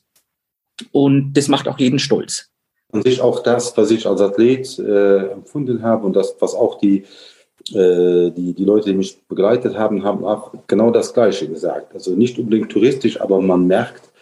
[0.92, 2.50] und das macht auch jeden stolz.
[2.90, 6.78] Und sich auch das, was ich als Athlet äh, empfunden habe und das, was auch
[6.78, 7.04] die,
[7.72, 11.92] äh, die, die Leute, die mich begleitet haben, haben auch genau das Gleiche gesagt.
[11.92, 14.13] Also nicht unbedingt touristisch, aber man merkt,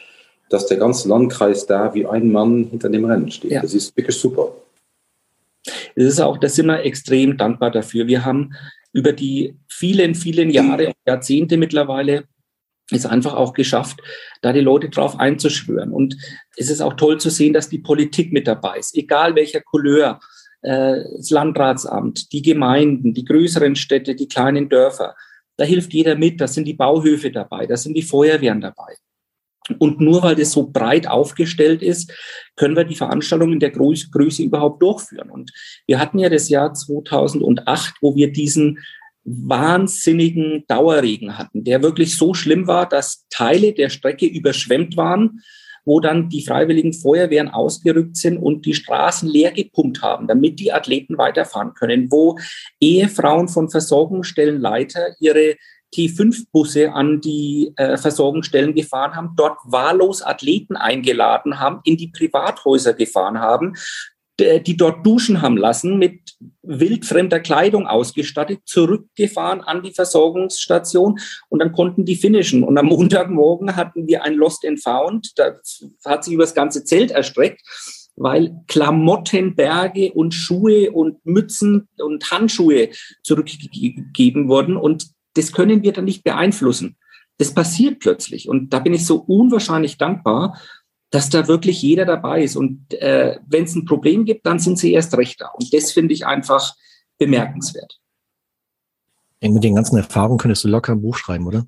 [0.52, 3.52] dass der ganze Landkreis da wie ein Mann hinter dem Rennen steht.
[3.52, 3.62] Ja.
[3.62, 4.54] Das ist wirklich super.
[5.94, 8.06] Es ist auch, da sind wir extrem dankbar dafür.
[8.06, 8.52] Wir haben
[8.92, 12.24] über die vielen, vielen Jahre und Jahrzehnte mittlerweile
[12.90, 14.00] es einfach auch geschafft,
[14.42, 15.92] da die Leute drauf einzuschwören.
[15.92, 16.16] Und
[16.56, 20.20] es ist auch toll zu sehen, dass die Politik mit dabei ist, egal welcher Couleur,
[20.62, 25.14] äh, das Landratsamt, die Gemeinden, die größeren Städte, die kleinen Dörfer.
[25.56, 28.94] Da hilft jeder mit, da sind die Bauhöfe dabei, da sind die Feuerwehren dabei.
[29.78, 32.12] Und nur weil das so breit aufgestellt ist,
[32.56, 35.30] können wir die Veranstaltung in der Größe, Größe überhaupt durchführen.
[35.30, 35.52] Und
[35.86, 38.78] wir hatten ja das Jahr 2008, wo wir diesen
[39.24, 45.40] wahnsinnigen Dauerregen hatten, der wirklich so schlimm war, dass Teile der Strecke überschwemmt waren,
[45.84, 50.72] wo dann die freiwilligen Feuerwehren ausgerückt sind und die Straßen leer gepumpt haben, damit die
[50.72, 52.36] Athleten weiterfahren können, wo
[52.80, 55.56] Ehefrauen von Versorgungsstellenleiter ihre
[55.94, 62.94] T5-Busse an die äh, Versorgungsstellen gefahren haben, dort wahllos Athleten eingeladen haben, in die Privathäuser
[62.94, 63.74] gefahren haben,
[64.40, 71.72] die dort duschen haben lassen, mit wildfremder Kleidung ausgestattet, zurückgefahren an die Versorgungsstation und dann
[71.72, 72.64] konnten die finishen.
[72.64, 75.52] Und am Montagmorgen hatten wir ein Lost and Found, da
[76.04, 77.60] hat sich über das ganze Zelt erstreckt,
[78.16, 82.90] weil Klamottenberge und Schuhe und Mützen und Handschuhe
[83.22, 86.96] zurückgegeben wurden und das können wir dann nicht beeinflussen.
[87.38, 90.58] Das passiert plötzlich und da bin ich so unwahrscheinlich dankbar,
[91.10, 92.56] dass da wirklich jeder dabei ist.
[92.56, 95.48] Und äh, wenn es ein Problem gibt, dann sind sie erst recht da.
[95.48, 96.74] Und das finde ich einfach
[97.18, 98.00] bemerkenswert.
[99.40, 101.66] Mit den ganzen Erfahrungen könntest du locker ein Buch schreiben, oder?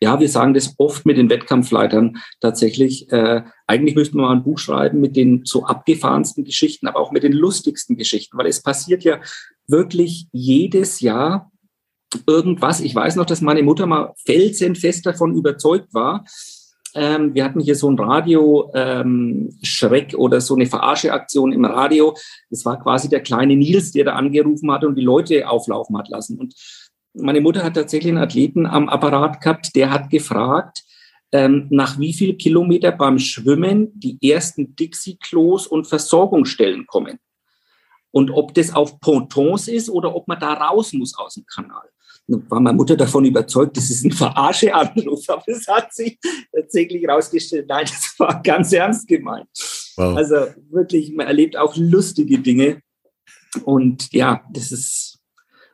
[0.00, 3.10] Ja, wir sagen das oft mit den Wettkampfleitern tatsächlich.
[3.10, 7.10] Äh, eigentlich müssten wir mal ein Buch schreiben mit den so abgefahrensten Geschichten, aber auch
[7.10, 9.20] mit den lustigsten Geschichten, weil es passiert ja
[9.66, 11.50] wirklich jedes Jahr
[12.26, 12.80] irgendwas.
[12.80, 16.24] Ich weiß noch, dass meine Mutter mal felsenfest davon überzeugt war,
[16.94, 22.16] ähm, wir hatten hier so ein Radio-Schreck ähm, oder so eine Verarscheaktion im Radio.
[22.50, 26.08] Das war quasi der kleine Nils, der da angerufen hat und die Leute auflaufen hat
[26.08, 26.38] lassen.
[26.38, 26.54] Und
[27.14, 30.84] meine Mutter hat tatsächlich einen Athleten am Apparat gehabt, der hat gefragt,
[31.30, 37.18] ähm, nach wie viel Kilometer beim Schwimmen die ersten Dixie-Klos und Versorgungsstellen kommen.
[38.10, 41.90] Und ob das auf Pontons ist oder ob man da raus muss aus dem Kanal
[42.28, 46.18] war meine Mutter davon überzeugt, das ist ein Verarsche-Anruf, aber es hat sich
[46.54, 49.48] tatsächlich herausgestellt, nein, das war ganz ernst gemeint.
[49.96, 50.16] Wow.
[50.16, 50.36] Also
[50.70, 52.82] wirklich, man erlebt auch lustige Dinge
[53.64, 55.18] und ja, das ist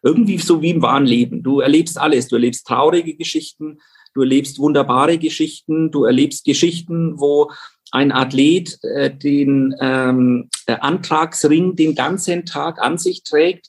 [0.03, 1.43] irgendwie so wie im wahren Leben.
[1.43, 3.79] Du erlebst alles, du erlebst traurige Geschichten,
[4.15, 7.51] du erlebst wunderbare Geschichten, du erlebst Geschichten, wo
[7.91, 13.69] ein Athlet äh, den ähm, Antragsring den ganzen Tag an sich trägt,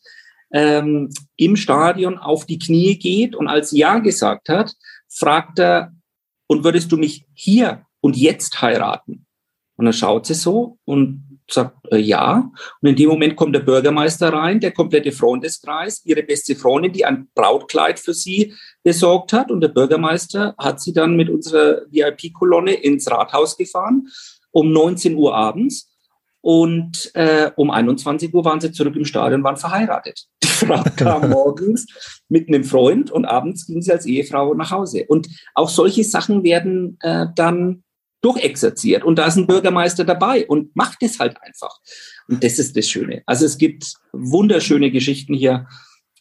[0.55, 4.73] ähm, im Stadion auf die Knie geht und als Ja gesagt hat,
[5.09, 5.91] fragt er,
[6.47, 9.25] und würdest du mich hier und jetzt heiraten?
[9.77, 12.49] Und dann schaut sie so und sagt äh, ja.
[12.81, 17.03] Und in dem Moment kommt der Bürgermeister rein, der komplette Freundeskreis, ihre beste Freundin, die
[17.03, 19.51] ein Brautkleid für sie besorgt hat.
[19.51, 24.07] Und der Bürgermeister hat sie dann mit unserer VIP-Kolonne ins Rathaus gefahren
[24.51, 25.91] um 19 Uhr abends.
[26.45, 30.27] Und äh, um 21 Uhr waren sie zurück im Stadion, waren verheiratet.
[30.43, 31.87] Die Frau kam morgens
[32.29, 35.05] mit einem Freund und abends ging sie als Ehefrau nach Hause.
[35.07, 37.83] Und auch solche Sachen werden äh, dann
[38.21, 39.03] durchexerziert.
[39.03, 41.79] Und da ist ein Bürgermeister dabei und macht es halt einfach.
[42.27, 43.23] Und das ist das Schöne.
[43.25, 45.67] Also es gibt wunderschöne Geschichten hier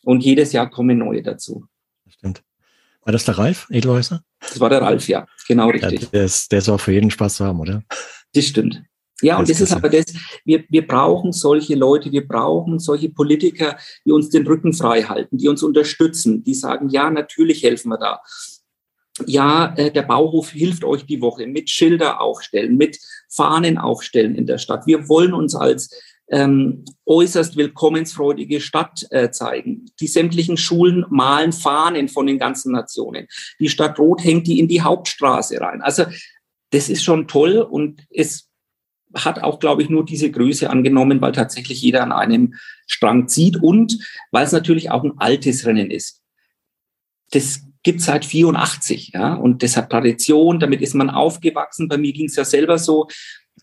[0.05, 1.67] und jedes Jahr kommen neue dazu.
[2.09, 2.43] Stimmt.
[3.03, 4.23] War das der Ralf Edelhäuser?
[4.41, 5.27] Das war der Ralf, ja.
[5.47, 6.01] Genau richtig.
[6.01, 7.83] Ja, der, ist, der ist auch für jeden Spaß zu haben, oder?
[8.33, 8.83] Das stimmt.
[9.23, 10.07] Ja, und das ist aber das,
[10.45, 15.39] wir, wir brauchen solche Leute, wir brauchen solche Politiker, die uns den Rücken frei halten,
[15.39, 18.21] die uns unterstützen, die sagen, ja, natürlich helfen wir da.
[19.27, 22.99] Ja, äh, der Bauhof hilft euch die Woche mit Schilder aufstellen, mit
[23.29, 24.87] Fahnen aufstellen in der Stadt.
[24.87, 25.91] Wir wollen uns als
[26.29, 29.87] ähm, äußerst willkommensfreudige Stadt äh, zeigen.
[30.01, 33.29] Die sämtlichen Schulen malen Fahnen von den ganzen Nationen.
[33.61, 35.83] Die Stadt Rot hängt die in die Hauptstraße rein.
[35.83, 36.05] Also
[36.71, 38.49] das ist schon toll und es
[39.15, 42.55] hat auch, glaube ich, nur diese Größe angenommen, weil tatsächlich jeder an einem
[42.87, 43.99] Strang zieht und
[44.31, 46.23] weil es natürlich auch ein altes Rennen ist.
[47.31, 51.89] Das gibt seit 84, ja, und das hat Tradition, damit ist man aufgewachsen.
[51.89, 53.09] Bei mir ging es ja selber so.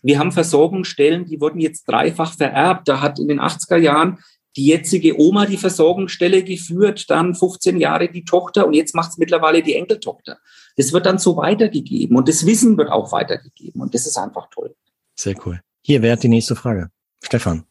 [0.02, 2.88] Wir haben Versorgungsstellen, die wurden jetzt dreifach vererbt.
[2.88, 4.18] Da hat in den 80er Jahren
[4.56, 9.18] die jetzige Oma die Versorgungsstelle geführt, dann 15 Jahre die Tochter und jetzt macht es
[9.18, 10.38] mittlerweile die Enkeltochter.
[10.76, 14.48] Das wird dann so weitergegeben und das Wissen wird auch weitergegeben und das ist einfach
[14.50, 14.74] toll.
[15.22, 15.60] Sehr cool.
[15.82, 16.88] Hier wäre die nächste Frage.
[17.22, 17.62] Stefan,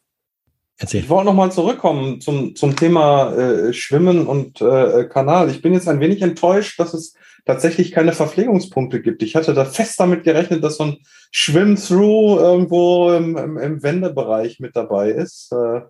[0.78, 1.00] erzähl.
[1.00, 5.50] Ich wollte nochmal zurückkommen zum, zum Thema äh, Schwimmen und äh, Kanal.
[5.50, 9.22] Ich bin jetzt ein wenig enttäuscht, dass es tatsächlich keine Verpflegungspunkte gibt.
[9.22, 10.96] Ich hatte da fest damit gerechnet, dass so ein
[11.30, 15.52] Schwimm-Through irgendwo im, im, im Wendebereich mit dabei ist.
[15.52, 15.82] Äh,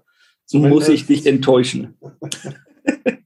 [0.59, 1.97] muss ich dich enttäuschen.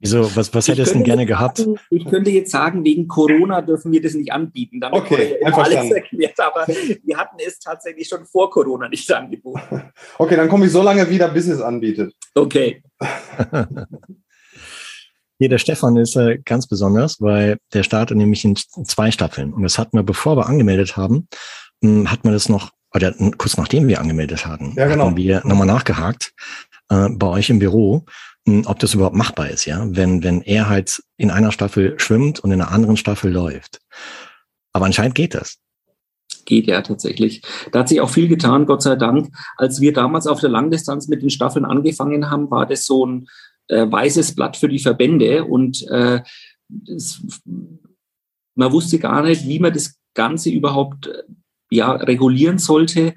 [0.01, 1.59] Wieso, was, was hättest du denn gerne gehabt?
[1.59, 4.81] Sagen, ich könnte jetzt sagen, wegen Corona dürfen wir das nicht anbieten.
[4.81, 9.61] Damit okay, alles erklärt, aber wir hatten es tatsächlich schon vor Corona nicht angeboten.
[10.19, 12.15] Okay, dann komme ich so lange wieder, bis es anbietet.
[12.35, 12.83] Okay.
[15.39, 19.53] Hier, der Stefan ist äh, ganz besonders, weil der startet nämlich in zwei Staffeln.
[19.53, 21.29] Und das hatten wir, bevor wir angemeldet haben,
[21.83, 25.07] hm, hat man das noch, oder kurz nachdem wir angemeldet hatten, ja, genau.
[25.07, 26.33] haben wir nochmal nachgehakt
[26.89, 28.07] äh, bei euch im Büro
[28.67, 32.53] ob das überhaupt machbar ist, ja, wenn, wenn er halt in einer Staffel schwimmt und
[32.53, 33.81] in einer anderen Staffel läuft.
[34.73, 35.59] Aber anscheinend geht das.
[36.45, 37.43] Geht ja tatsächlich.
[37.73, 39.35] Da hat sich auch viel getan, Gott sei Dank.
[39.57, 43.27] Als wir damals auf der Langdistanz mit den Staffeln angefangen haben, war das so ein
[43.69, 46.21] äh, weißes Blatt für die Verbände und äh,
[46.69, 47.21] das,
[48.55, 51.11] man wusste gar nicht, wie man das Ganze überhaupt
[51.71, 53.15] ja, regulieren sollte.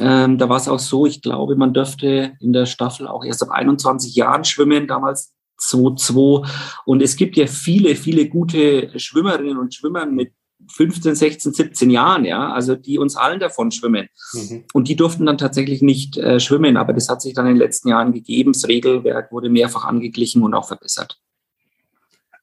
[0.00, 3.42] Ähm, da war es auch so, ich glaube, man dürfte in der Staffel auch erst
[3.42, 6.46] ab 21 Jahren schwimmen, damals 2-2.
[6.84, 10.32] Und es gibt ja viele, viele gute Schwimmerinnen und Schwimmer mit
[10.72, 14.08] 15, 16, 17 Jahren, ja, also die uns allen davon schwimmen.
[14.32, 14.64] Mhm.
[14.72, 17.58] Und die durften dann tatsächlich nicht äh, schwimmen, aber das hat sich dann in den
[17.58, 18.52] letzten Jahren gegeben.
[18.52, 21.20] Das Regelwerk wurde mehrfach angeglichen und auch verbessert.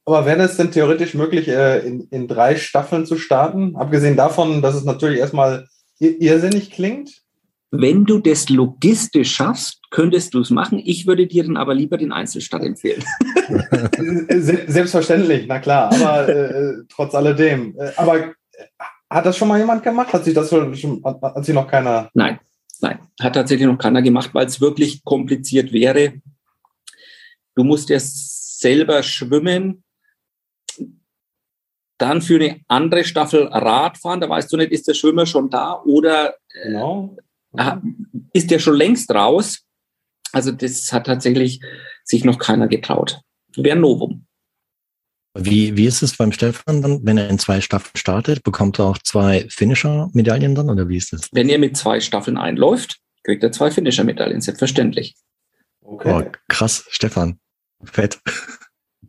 [0.06, 3.76] Aber wäre es denn theoretisch möglich, äh, in, in drei Staffeln zu starten?
[3.76, 5.68] Abgesehen davon, dass es natürlich erstmal
[6.00, 7.21] irrsinnig klingt?
[7.74, 10.82] Wenn du das logistisch schaffst, könntest du es machen.
[10.84, 13.02] Ich würde dir dann aber lieber den Einzelstadt empfehlen.
[14.30, 17.74] Selbstverständlich, na klar, aber äh, trotz alledem.
[17.80, 18.34] Äh, aber äh,
[19.10, 20.12] hat das schon mal jemand gemacht?
[20.12, 22.10] Hat sich das schon, hat sich noch keiner?
[22.14, 22.40] Nein,
[22.82, 26.16] nein, hat tatsächlich noch keiner gemacht, weil es wirklich kompliziert wäre.
[27.56, 29.86] Du musst erst selber schwimmen,
[31.98, 34.20] dann für eine andere Staffel Rad fahren.
[34.20, 37.16] Da weißt du nicht, ist der Schwimmer schon da oder äh, genau
[38.34, 39.62] ist der schon längst raus.
[40.32, 41.62] Also das hat tatsächlich
[42.04, 43.22] sich noch keiner getraut.
[43.56, 44.26] Wäre Novum.
[45.34, 48.44] Wie, wie ist es beim Stefan dann, wenn er in zwei Staffeln startet?
[48.44, 51.30] Bekommt er auch zwei Finisher-Medaillen dann oder wie ist das?
[51.32, 55.16] Wenn er mit zwei Staffeln einläuft, kriegt er zwei Finisher-Medaillen, selbstverständlich.
[55.82, 56.26] Okay.
[56.26, 57.40] Oh, krass, Stefan.
[57.84, 58.20] Fett.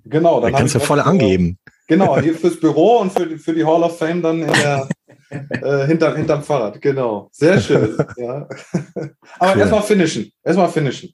[0.05, 1.59] Genau, dann kannst du voll angeben.
[1.89, 4.89] Genau, hier fürs Büro und für die, für die Hall of Fame dann in der,
[5.31, 7.29] äh, hinterm, hinterm Fahrrad, genau.
[7.33, 7.97] Sehr schön.
[8.17, 8.47] ja.
[9.39, 9.61] Aber cool.
[9.61, 10.33] erstmal finishen.
[10.43, 11.13] Erstmal finishen.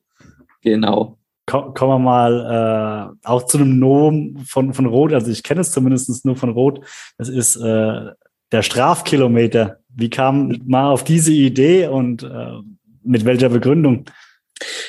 [0.62, 1.16] Genau.
[1.46, 5.12] kommen wir mal äh, auch zu einem Novum von, von Rot.
[5.12, 6.84] Also ich kenne es zumindest nur von Rot.
[7.16, 8.10] Das ist äh,
[8.52, 9.78] der Strafkilometer.
[9.88, 12.58] Wie kam mal auf diese Idee und äh,
[13.02, 14.04] mit welcher Begründung?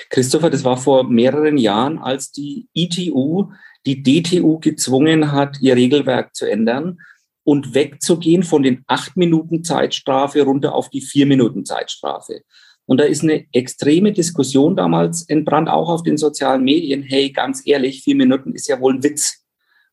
[0.09, 3.51] Christopher, das war vor mehreren Jahren, als die ITU
[3.85, 6.99] die DTU gezwungen hat, ihr Regelwerk zu ändern
[7.43, 12.41] und wegzugehen von den acht Minuten Zeitstrafe runter auf die vier Minuten Zeitstrafe.
[12.85, 17.03] Und da ist eine extreme Diskussion damals entbrannt, auch auf den sozialen Medien.
[17.03, 19.45] Hey, ganz ehrlich, vier Minuten ist ja wohl ein Witz.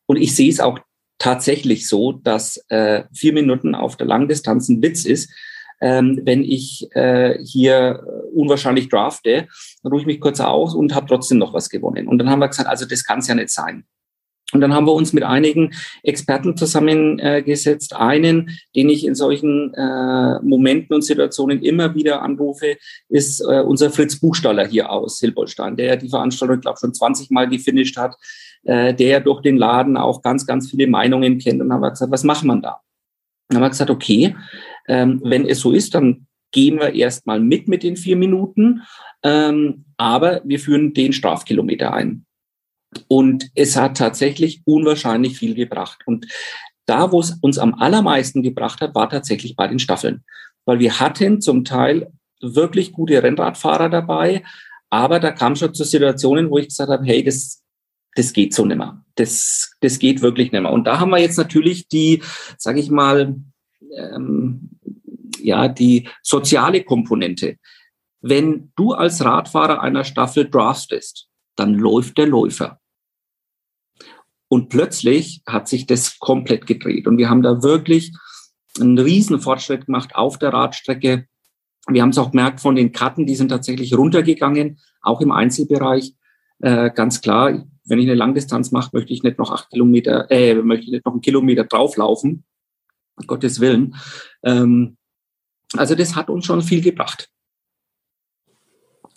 [0.07, 0.79] Und ich sehe es auch
[1.19, 5.31] tatsächlich so, dass äh, vier Minuten auf der Langdistanz ein Witz ist.
[5.79, 9.47] Ähm, wenn ich äh, hier unwahrscheinlich drafte,
[9.83, 12.07] dann ruhe ich mich kurz aus und habe trotzdem noch was gewonnen.
[12.07, 13.85] Und dann haben wir gesagt, also das kann es ja nicht sein.
[14.53, 17.93] Und dann haben wir uns mit einigen Experten zusammengesetzt.
[17.93, 22.77] Einen, den ich in solchen äh, Momenten und Situationen immer wieder anrufe,
[23.09, 27.49] ist äh, unser Fritz Buchstaller hier aus Hilbolstein, der die Veranstaltung, glaube schon 20 Mal
[27.49, 28.15] gefinisht hat,
[28.63, 31.61] äh, der durch den Laden auch ganz, ganz viele Meinungen kennt.
[31.61, 32.79] Und dann haben wir gesagt, was macht man da?
[33.49, 34.33] Dann haben wir gesagt, okay,
[34.87, 38.81] ähm, wenn es so ist, dann gehen wir erstmal mit mit den vier Minuten,
[39.23, 42.25] ähm, aber wir führen den Strafkilometer ein.
[43.07, 45.99] Und es hat tatsächlich unwahrscheinlich viel gebracht.
[46.05, 46.27] Und
[46.85, 50.23] da, wo es uns am allermeisten gebracht hat, war tatsächlich bei den Staffeln.
[50.65, 54.43] Weil wir hatten zum Teil wirklich gute Rennradfahrer dabei,
[54.89, 57.63] aber da kam schon zu Situationen, wo ich gesagt habe, hey, das,
[58.15, 59.03] das geht so nimmer.
[59.15, 60.71] Das, das geht wirklich nimmer.
[60.71, 62.23] Und da haben wir jetzt natürlich die,
[62.57, 63.35] sage ich mal,
[63.95, 64.76] ähm,
[65.41, 67.57] ja, die soziale Komponente.
[68.21, 72.79] Wenn du als Radfahrer einer Staffel draftest, dann läuft der Läufer.
[74.49, 77.07] Und plötzlich hat sich das komplett gedreht.
[77.07, 78.13] Und wir haben da wirklich
[78.79, 81.27] einen riesen Fortschritt gemacht auf der Radstrecke.
[81.89, 86.13] Wir haben es auch gemerkt von den Karten, die sind tatsächlich runtergegangen, auch im Einzelbereich.
[86.59, 90.55] Äh, ganz klar, wenn ich eine Langdistanz mache, möchte ich nicht noch acht Kilometer, äh,
[90.55, 92.43] möchte ich nicht noch einen Kilometer drauflaufen.
[93.25, 93.95] Gottes Willen.
[94.43, 94.96] Ähm,
[95.75, 97.29] also das hat uns schon viel gebracht.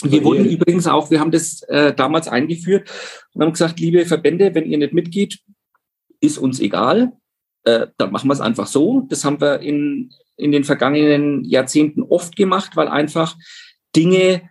[0.02, 2.90] Wir wurden übrigens auch, wir haben das äh, damals eingeführt
[3.34, 5.40] und haben gesagt, liebe Verbände, wenn ihr nicht mitgeht,
[6.20, 7.12] ist uns egal,
[7.64, 9.06] äh, dann machen wir es einfach so.
[9.10, 13.36] Das haben wir in, in den vergangenen Jahrzehnten oft gemacht, weil einfach
[13.94, 14.48] Dinge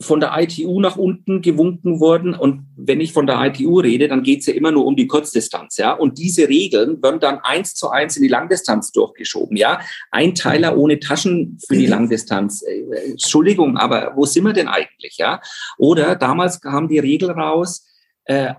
[0.00, 2.34] von der ITU nach unten gewunken wurden.
[2.34, 5.06] Und wenn ich von der ITU rede, dann geht es ja immer nur um die
[5.06, 5.92] Kurzdistanz, ja.
[5.92, 9.80] Und diese Regeln werden dann eins zu eins in die Langdistanz durchgeschoben, ja.
[10.10, 12.62] Einteiler ohne Taschen für die Langdistanz.
[12.62, 15.40] Äh, Entschuldigung, aber wo sind wir denn eigentlich, ja?
[15.78, 17.86] Oder damals kam die Regel raus,
[18.24, 18.54] äh,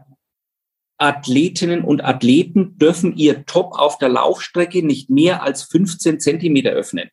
[0.98, 7.10] Athletinnen und Athleten dürfen ihr Top auf der Laufstrecke nicht mehr als 15 Zentimeter öffnen.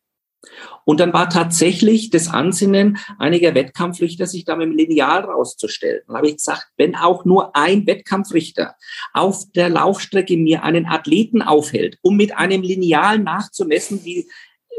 [0.85, 6.03] Und dann war tatsächlich das Ansinnen einiger Wettkampfrichter, sich da mit dem Lineal rauszustellen.
[6.07, 8.75] Dann habe ich gesagt, wenn auch nur ein Wettkampfrichter
[9.13, 14.29] auf der Laufstrecke mir einen Athleten aufhält, um mit einem Lineal nachzumessen, wie,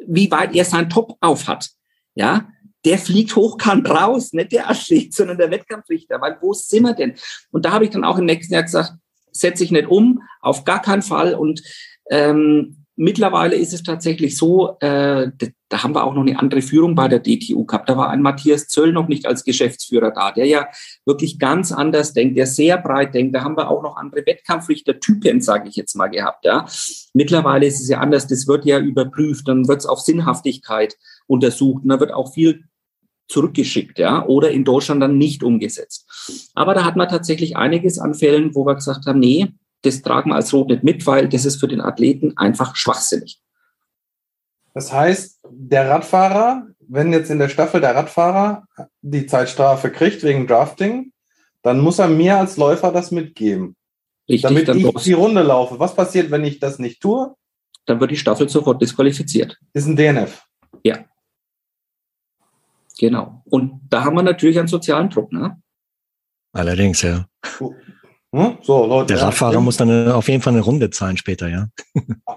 [0.05, 1.69] wie weit er sein Top auf hat,
[2.15, 2.49] ja,
[2.83, 7.13] der fliegt hochkant raus, nicht der Athlet, sondern der Wettkampfrichter, weil wo sind wir denn?
[7.51, 8.93] Und da habe ich dann auch im nächsten Jahr gesagt,
[9.31, 11.61] setze ich nicht um, auf gar keinen Fall und
[12.09, 15.31] ähm, mittlerweile ist es tatsächlich so, äh,
[15.69, 17.89] da haben wir auch noch eine andere Führung bei der DTU gehabt.
[17.89, 20.67] Da war ein Matthias Zöll noch nicht als Geschäftsführer da, der ja
[21.03, 23.35] wirklich ganz anders denkt, der sehr breit denkt.
[23.35, 26.45] Da haben wir auch noch andere Wettkampfrichtertypen, sage ich jetzt mal, gehabt.
[26.45, 26.67] Ja.
[27.13, 28.27] Mittlerweile ist es ja anders.
[28.27, 32.65] Das wird ja überprüft, dann wird es auf Sinnhaftigkeit untersucht und da wird auch viel
[33.27, 36.51] zurückgeschickt, ja, oder in Deutschland dann nicht umgesetzt.
[36.53, 39.47] Aber da hat man tatsächlich einiges an Fällen, wo wir gesagt haben, nee,
[39.81, 43.41] das tragen wir als Rot nicht mit, weil das ist für den Athleten einfach schwachsinnig.
[44.73, 48.65] Das heißt, der Radfahrer, wenn jetzt in der Staffel der Radfahrer
[49.01, 51.11] die Zeitstrafe kriegt wegen Drafting,
[51.61, 53.75] dann muss er mir als Läufer das mitgeben.
[54.29, 55.79] Richtig, damit ich die Runde laufe.
[55.79, 57.35] Was passiert, wenn ich das nicht tue?
[57.85, 59.57] Dann wird die Staffel sofort disqualifiziert.
[59.73, 60.45] Ist ein DNF.
[60.83, 61.05] Ja.
[62.97, 63.41] Genau.
[63.45, 65.61] Und da haben wir natürlich einen sozialen Druck, ne?
[66.53, 67.25] Allerdings, ja.
[68.33, 68.57] Hm?
[68.61, 69.13] So, Leute.
[69.13, 69.59] Der Radfahrer ja.
[69.59, 71.67] muss dann auf jeden Fall eine Runde zahlen später, ja.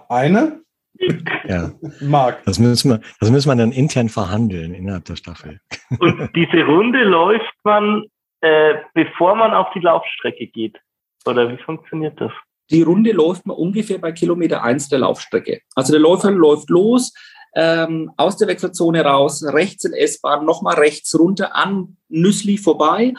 [0.09, 0.61] Eine?
[1.47, 1.73] Ja.
[2.01, 2.43] Marc.
[2.45, 5.61] Das müssen, wir, das müssen wir dann intern verhandeln innerhalb der Staffel.
[5.99, 8.05] Und diese Runde läuft man,
[8.41, 10.79] äh, bevor man auf die Laufstrecke geht.
[11.27, 12.33] Oder wie funktioniert das?
[12.71, 15.61] Die Runde läuft man ungefähr bei Kilometer eins der Laufstrecke.
[15.75, 17.13] Also der Läufer läuft los,
[17.55, 23.13] ähm, aus der Wechselzone raus, rechts in S-Bahn, nochmal rechts runter an Nüssli vorbei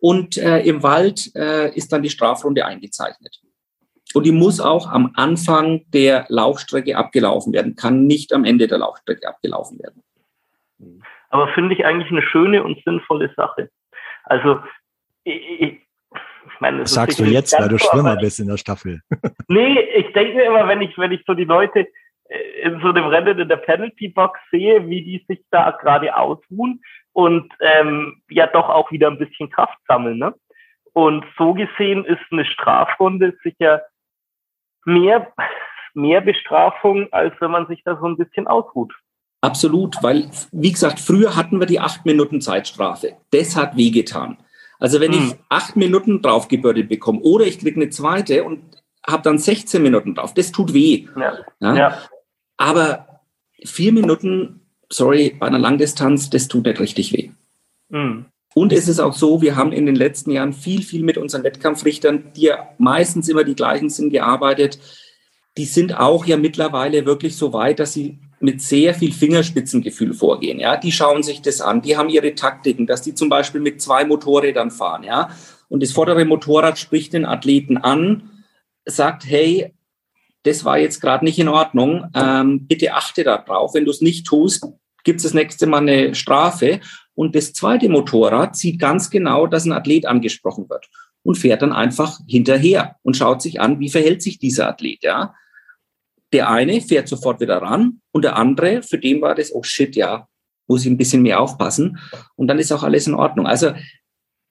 [0.00, 3.40] und äh, im Wald äh, ist dann die Strafrunde eingezeichnet.
[4.14, 8.78] Und die muss auch am Anfang der Laufstrecke abgelaufen werden, kann nicht am Ende der
[8.78, 10.02] Laufstrecke abgelaufen werden.
[11.28, 13.70] Aber finde ich eigentlich eine schöne und sinnvolle Sache.
[14.24, 14.58] Also,
[15.22, 15.80] ich, ich
[16.60, 19.00] meine, das sagst du jetzt, weil du Schwimmer bist in der Staffel.
[19.48, 21.86] nee, ich denke mir immer, wenn ich, wenn ich so die Leute
[22.28, 26.16] äh, in so einem Rennen in der Penalty Box sehe, wie die sich da gerade
[26.16, 26.82] ausruhen
[27.12, 30.18] und ähm, ja doch auch wieder ein bisschen Kraft sammeln.
[30.18, 30.34] Ne?
[30.92, 33.82] Und so gesehen ist eine Strafrunde sicher
[34.84, 35.32] mehr,
[35.94, 38.92] mehr Bestrafung, als wenn man sich da so ein bisschen ausruht.
[39.42, 43.16] Absolut, weil, wie gesagt, früher hatten wir die acht Minuten Zeitstrafe.
[43.30, 44.36] Das hat wehgetan.
[44.78, 45.18] Also wenn hm.
[45.18, 50.14] ich acht Minuten draufgebürdet bekomme oder ich kriege eine zweite und habe dann 16 Minuten
[50.14, 51.06] drauf, das tut weh.
[51.16, 51.38] Ja.
[51.60, 51.74] Ja?
[51.74, 51.98] ja.
[52.56, 53.20] Aber
[53.64, 54.59] vier Minuten,
[54.90, 57.30] sorry, bei einer Langdistanz, das tut nicht richtig weh.
[57.88, 58.26] Mhm.
[58.54, 61.44] Und es ist auch so, wir haben in den letzten Jahren viel, viel mit unseren
[61.44, 64.80] Wettkampfrichtern, die ja meistens immer die gleichen sind, gearbeitet.
[65.56, 70.58] Die sind auch ja mittlerweile wirklich so weit, dass sie mit sehr viel Fingerspitzengefühl vorgehen.
[70.58, 73.80] Ja, die schauen sich das an, die haben ihre Taktiken, dass die zum Beispiel mit
[73.80, 75.04] zwei Motorrädern fahren.
[75.04, 75.30] Ja,
[75.68, 78.30] und das vordere Motorrad spricht den Athleten an,
[78.86, 79.72] sagt, hey,
[80.42, 83.74] das war jetzt gerade nicht in Ordnung, ähm, bitte achte darauf.
[83.74, 84.66] Wenn du es nicht tust,
[85.04, 86.80] gibt es das nächste Mal eine Strafe.
[87.14, 90.88] Und das zweite Motorrad sieht ganz genau, dass ein Athlet angesprochen wird
[91.22, 95.34] und fährt dann einfach hinterher und schaut sich an, wie verhält sich dieser Athlet, ja.
[96.32, 99.96] Der eine fährt sofort wieder ran und der andere, für den war das, oh shit,
[99.96, 100.28] ja,
[100.68, 101.98] muss ich ein bisschen mehr aufpassen.
[102.36, 103.48] Und dann ist auch alles in Ordnung.
[103.48, 103.72] Also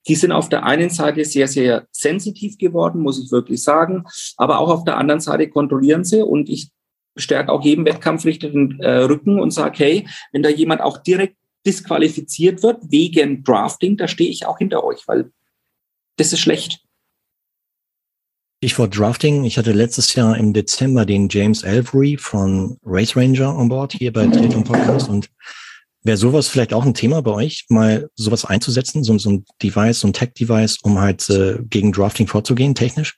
[0.07, 4.05] die sind auf der einen Seite sehr, sehr sensitiv geworden, muss ich wirklich sagen.
[4.37, 6.69] Aber auch auf der anderen Seite kontrollieren sie und ich
[7.17, 11.35] stärke auch jedem Wettkampfrichter den äh, Rücken und sage, hey, wenn da jemand auch direkt
[11.65, 15.31] disqualifiziert wird wegen Drafting, da stehe ich auch hinter euch, weil
[16.17, 16.81] das ist schlecht.
[18.61, 19.45] Stichwort Drafting.
[19.45, 24.11] Ich hatte letztes Jahr im Dezember den James Elvery von Race Ranger on Board hier
[24.11, 25.29] bei Tretung Podcast und
[26.03, 29.99] Wäre sowas vielleicht auch ein Thema bei euch, mal sowas einzusetzen, so, so ein Device,
[29.99, 33.17] so ein Tech-Device, um halt äh, gegen Drafting vorzugehen, technisch?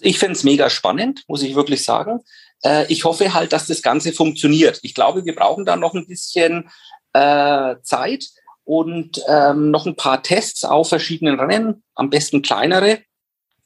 [0.00, 2.20] Ich finde es mega spannend, muss ich wirklich sagen.
[2.64, 4.80] Äh, ich hoffe halt, dass das Ganze funktioniert.
[4.82, 6.68] Ich glaube, wir brauchen da noch ein bisschen
[7.12, 8.26] äh, Zeit
[8.64, 13.00] und ähm, noch ein paar Tests auf verschiedenen Rennen, am besten kleinere.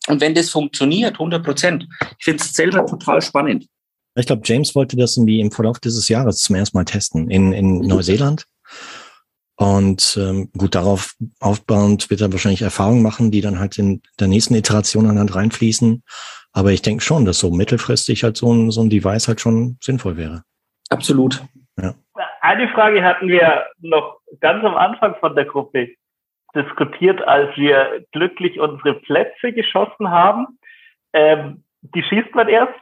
[0.09, 1.87] Und wenn das funktioniert, 100 Prozent.
[2.19, 3.67] Ich finde es selber total spannend.
[4.17, 7.53] Ich glaube, James wollte das irgendwie im Verlauf dieses Jahres zum ersten Mal testen in,
[7.53, 7.87] in mhm.
[7.87, 8.47] Neuseeland.
[9.57, 14.27] Und ähm, gut, darauf aufbauend wird er wahrscheinlich Erfahrungen machen, die dann halt in der
[14.27, 16.03] nächsten Iteration an Hand reinfließen.
[16.53, 19.77] Aber ich denke schon, dass so mittelfristig halt so ein, so ein Device halt schon
[19.81, 20.43] sinnvoll wäre.
[20.91, 21.43] Absolut.
[21.81, 21.95] Ja.
[22.41, 25.89] Eine Frage hatten wir noch ganz am Anfang von der Gruppe
[26.55, 30.59] diskutiert, als wir glücklich unsere Plätze geschossen haben.
[31.13, 32.81] Ähm, die schießt man erst,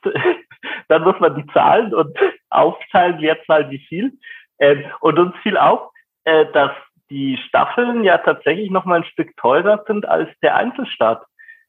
[0.88, 2.16] dann muss man die zahlen und
[2.50, 4.12] aufteilen, wer zahlt wie viel.
[4.58, 5.90] Ähm, und uns fiel auf,
[6.24, 6.72] äh, dass
[7.10, 11.24] die Staffeln ja tatsächlich noch mal ein Stück teurer sind als der Einzelstart.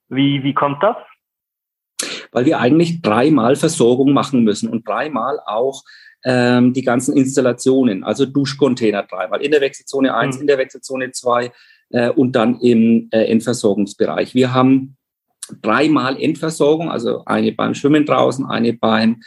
[0.08, 0.96] Wie, wie kommt das?
[2.32, 5.84] Weil wir eigentlich dreimal Versorgung machen müssen und dreimal auch
[6.26, 10.41] ähm, die ganzen Installationen, also Duschcontainer dreimal in der Wechselzone 1, mhm.
[10.41, 11.52] in der Wechselzone 2
[11.89, 14.34] äh, und dann im äh, Endversorgungsbereich.
[14.34, 14.98] Wir haben
[15.62, 19.22] dreimal Endversorgung, also eine beim Schwimmen draußen, eine beim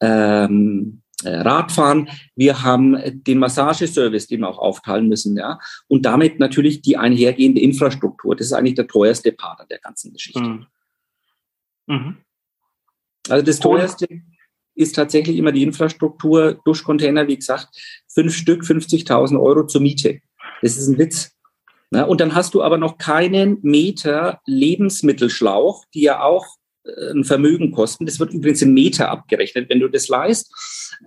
[0.00, 2.96] ähm, äh, Radfahren, wir haben
[3.26, 5.58] den Massageservice, den wir auch aufteilen müssen, ja,
[5.88, 8.34] und damit natürlich die einhergehende Infrastruktur.
[8.34, 10.40] Das ist eigentlich der teuerste Part an der ganzen Geschichte.
[10.40, 10.66] Mhm.
[11.86, 12.16] Mhm.
[13.28, 14.08] Also das teuerste
[14.74, 17.68] ist tatsächlich immer die Infrastruktur, Duschcontainer, wie gesagt,
[18.08, 20.20] fünf Stück, 50.000 Euro zur Miete.
[20.62, 21.36] Das ist ein Witz.
[21.90, 26.46] Na, und dann hast du aber noch keinen Meter Lebensmittelschlauch, die ja auch
[26.84, 28.06] äh, ein Vermögen kosten.
[28.06, 30.52] Das wird übrigens in Meter abgerechnet, wenn du das leist.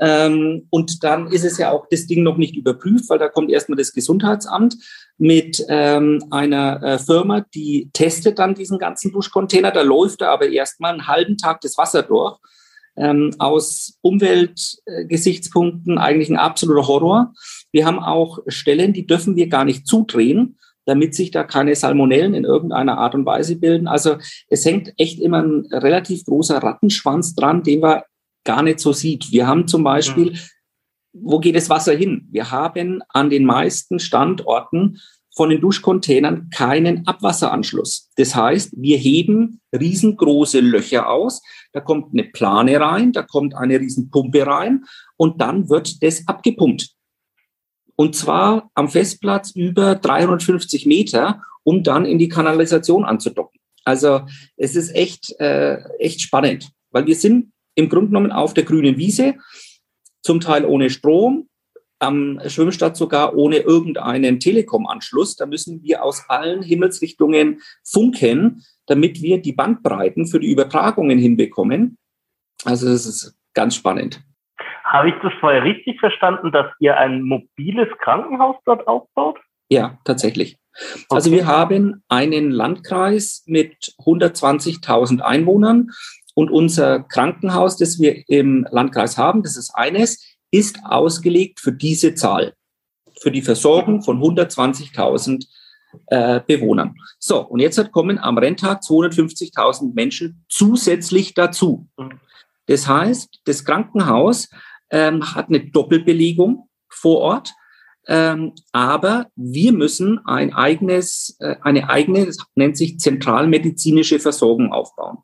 [0.01, 3.49] Ähm, und dann ist es ja auch das Ding noch nicht überprüft, weil da kommt
[3.49, 4.75] erstmal das Gesundheitsamt
[5.17, 9.71] mit ähm, einer äh, Firma, die testet dann diesen ganzen Duschcontainer.
[9.71, 12.37] Da läuft da aber erstmal einen halben Tag das Wasser durch.
[12.95, 17.33] Ähm, aus Umweltgesichtspunkten eigentlich ein absoluter Horror.
[17.71, 22.33] Wir haben auch Stellen, die dürfen wir gar nicht zudrehen, damit sich da keine Salmonellen
[22.33, 23.87] in irgendeiner Art und Weise bilden.
[23.87, 24.17] Also
[24.47, 28.01] es hängt echt immer ein relativ großer Rattenschwanz dran, den man
[28.43, 29.31] gar nicht so sieht.
[29.31, 30.37] Wir haben zum Beispiel, mhm.
[31.13, 32.27] wo geht das Wasser hin?
[32.31, 34.99] Wir haben an den meisten Standorten
[35.35, 38.11] von den Duschcontainern keinen Abwasseranschluss.
[38.17, 43.79] Das heißt, wir heben riesengroße Löcher aus, da kommt eine Plane rein, da kommt eine
[43.79, 44.83] Riesenpumpe rein
[45.17, 46.93] und dann wird das abgepumpt.
[47.95, 53.59] Und zwar am Festplatz über 350 Meter, um dann in die Kanalisation anzudocken.
[53.85, 54.21] Also
[54.57, 58.97] es ist echt, äh, echt spannend, weil wir sind im Grunde genommen auf der grünen
[58.97, 59.35] Wiese,
[60.21, 61.49] zum Teil ohne Strom,
[61.99, 65.35] am Schwimmstadt sogar ohne irgendeinen Telekom-Anschluss.
[65.35, 71.97] Da müssen wir aus allen Himmelsrichtungen funken, damit wir die Bandbreiten für die Übertragungen hinbekommen.
[72.65, 74.21] Also das ist ganz spannend.
[74.93, 79.39] Habe ich das vorher richtig verstanden, dass ihr ein mobiles Krankenhaus dort aufbaut?
[79.67, 80.59] Ja, tatsächlich.
[80.75, 81.05] Okay.
[81.09, 85.89] Also wir haben einen Landkreis mit 120.000 Einwohnern
[86.35, 92.13] und unser Krankenhaus, das wir im Landkreis haben, das ist eines, ist ausgelegt für diese
[92.13, 92.53] Zahl,
[93.19, 95.47] für die Versorgung von 120.000
[96.07, 96.95] äh, Bewohnern.
[97.17, 101.87] So, und jetzt kommen am Renntag 250.000 Menschen zusätzlich dazu.
[101.97, 102.19] Mhm.
[102.67, 104.49] Das heißt, das Krankenhaus
[104.93, 107.53] ähm, hat eine Doppelbelegung vor Ort.
[108.07, 115.17] Ähm, aber wir müssen ein eigenes, äh, eine eigene, das nennt sich zentralmedizinische Versorgung aufbauen.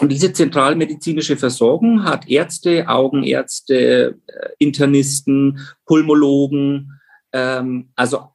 [0.00, 7.00] Und diese zentralmedizinische Versorgung hat Ärzte, Augenärzte, äh, Internisten, Pulmologen,
[7.32, 8.28] ähm, also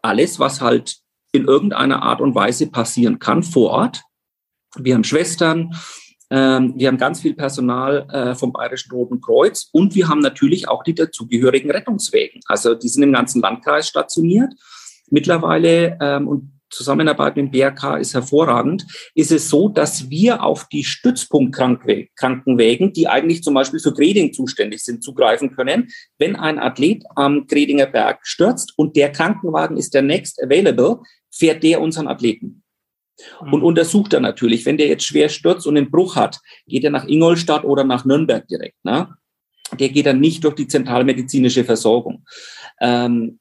[0.00, 0.98] alles, was halt
[1.32, 4.02] in irgendeiner Art und Weise passieren kann vor Ort.
[4.76, 5.74] Wir haben Schwestern,
[6.32, 10.66] ähm, wir haben ganz viel Personal äh, vom Bayerischen Roten Kreuz und wir haben natürlich
[10.66, 12.40] auch die dazugehörigen Rettungswägen.
[12.46, 14.54] Also die sind im ganzen Landkreis stationiert.
[15.10, 20.68] Mittlerweile ähm, und Zusammenarbeit mit dem BRK ist hervorragend, ist es so, dass wir auf
[20.68, 25.88] die Stützpunktkrankenwägen, die eigentlich zum Beispiel für Greding zuständig sind, zugreifen können.
[26.16, 31.62] Wenn ein Athlet am Gredinger Berg stürzt und der Krankenwagen ist der next available, fährt
[31.62, 32.61] der unseren Athleten
[33.40, 33.64] und mhm.
[33.64, 34.66] untersucht er natürlich.
[34.66, 38.04] Wenn der jetzt schwer stürzt und einen Bruch hat, geht er nach Ingolstadt oder nach
[38.04, 38.84] Nürnberg direkt.
[38.84, 39.08] Ne?
[39.78, 42.24] Der geht dann nicht durch die zentralmedizinische Versorgung.
[42.80, 43.38] Ähm,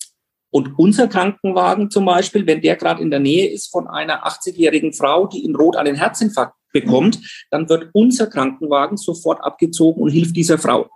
[0.53, 4.93] und unser Krankenwagen zum Beispiel, wenn der gerade in der Nähe ist von einer 80-jährigen
[4.93, 7.19] Frau, die in Rot einen Herzinfarkt bekommt,
[7.49, 10.89] dann wird unser Krankenwagen sofort abgezogen und hilft dieser Frau.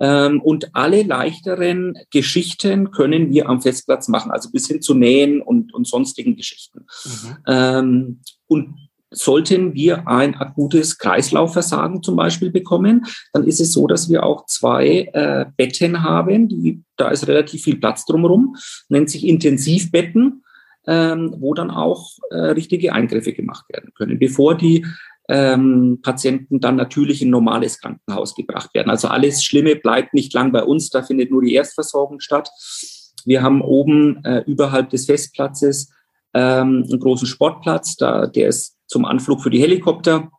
[0.00, 5.42] Ähm, und alle leichteren Geschichten können wir am Festplatz machen, also bis hin zu Nähen
[5.42, 6.86] und, und sonstigen Geschichten.
[7.04, 7.36] Mhm.
[7.46, 8.74] Ähm, und
[9.10, 14.46] sollten wir ein akutes Kreislaufversagen zum Beispiel bekommen, dann ist es so, dass wir auch
[14.46, 18.56] zwei äh, Betten haben, die, da ist relativ viel Platz drumherum,
[18.88, 20.44] nennt sich Intensivbetten,
[20.86, 24.86] ähm, wo dann auch äh, richtige Eingriffe gemacht werden können, bevor die
[25.30, 28.90] ähm, Patienten dann natürlich in ein normales Krankenhaus gebracht werden.
[28.90, 32.50] Also alles Schlimme bleibt nicht lang bei uns, da findet nur die Erstversorgung statt.
[33.24, 35.92] Wir haben oben äh, überhalb des Festplatzes
[36.34, 40.30] ähm, einen großen Sportplatz, da, der ist zum Anflug für die Helikopter,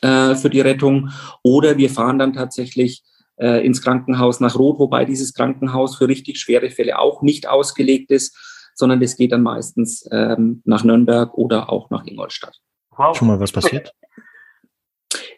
[0.00, 1.10] äh, für die Rettung.
[1.42, 3.02] Oder wir fahren dann tatsächlich
[3.36, 8.10] äh, ins Krankenhaus nach Rot, wobei dieses Krankenhaus für richtig schwere Fälle auch nicht ausgelegt
[8.10, 8.34] ist,
[8.74, 12.58] sondern es geht dann meistens ähm, nach Nürnberg oder auch nach Ingolstadt.
[12.98, 13.16] Wow.
[13.16, 13.94] Schon mal was passiert?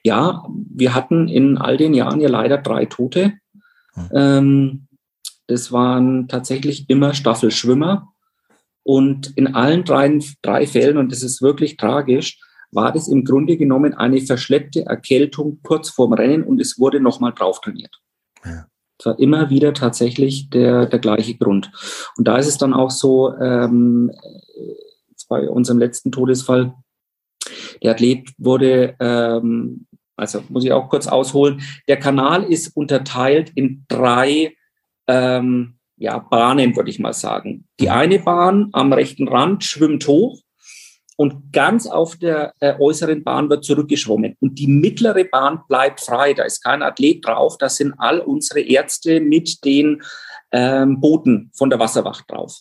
[0.02, 3.34] Ja, wir hatten in all den Jahren ja leider drei Tote.
[3.92, 4.08] Hm.
[4.14, 4.88] Ähm,
[5.46, 8.08] das waren tatsächlich immer Staffelschwimmer.
[8.82, 12.40] Und in allen drei, drei Fällen, und das ist wirklich tragisch,
[12.72, 17.32] war das im Grunde genommen eine verschleppte Erkältung kurz vorm Rennen und es wurde nochmal
[17.32, 18.00] drauf trainiert.
[18.44, 18.66] Ja.
[18.98, 21.70] Es war immer wieder tatsächlich der, der gleiche Grund.
[22.16, 24.12] Und da ist es dann auch so, ähm,
[25.28, 26.74] bei unserem letzten Todesfall,
[27.82, 29.86] der Athlet wurde ähm,
[30.16, 31.62] Also muss ich auch kurz ausholen.
[31.88, 34.54] Der Kanal ist unterteilt in drei
[35.06, 37.66] ähm, ja, Bahnen, würde ich mal sagen.
[37.78, 37.92] Die mhm.
[37.92, 40.40] eine Bahn am rechten Rand schwimmt hoch
[41.16, 44.36] und ganz auf der äh, äußeren Bahn wird zurückgeschwommen.
[44.40, 46.32] Und die mittlere Bahn bleibt frei.
[46.32, 47.58] Da ist kein Athlet drauf.
[47.58, 50.02] Da sind all unsere Ärzte mit den
[50.50, 52.60] ähm, Booten von der Wasserwacht drauf.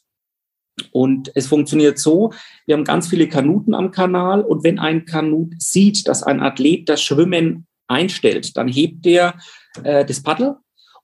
[0.92, 2.34] Und es funktioniert so,
[2.66, 6.90] wir haben ganz viele Kanuten am Kanal und wenn ein Kanut sieht, dass ein Athlet
[6.90, 9.36] das Schwimmen einstellt, dann hebt er
[9.84, 10.56] äh, das Paddel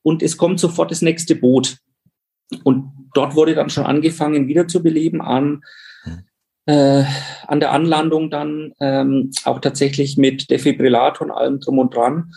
[0.01, 1.77] und es kommt sofort das nächste Boot.
[2.63, 5.63] Und dort wurde dann schon angefangen, wiederzubeleben an,
[6.67, 7.03] äh,
[7.47, 12.31] an der Anlandung dann ähm, auch tatsächlich mit Defibrillator und allem drum und dran.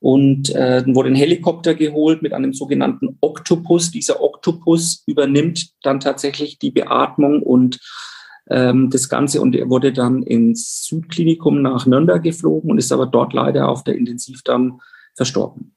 [0.00, 3.90] Und äh, dann wurde ein Helikopter geholt mit einem sogenannten Oktopus.
[3.90, 7.78] Dieser Oktopus übernimmt dann tatsächlich die Beatmung und
[8.48, 13.06] ähm, das Ganze und er wurde dann ins Südklinikum nach Nürnberg geflogen und ist aber
[13.06, 14.80] dort leider auf der Intensiv dann
[15.14, 15.74] verstorben.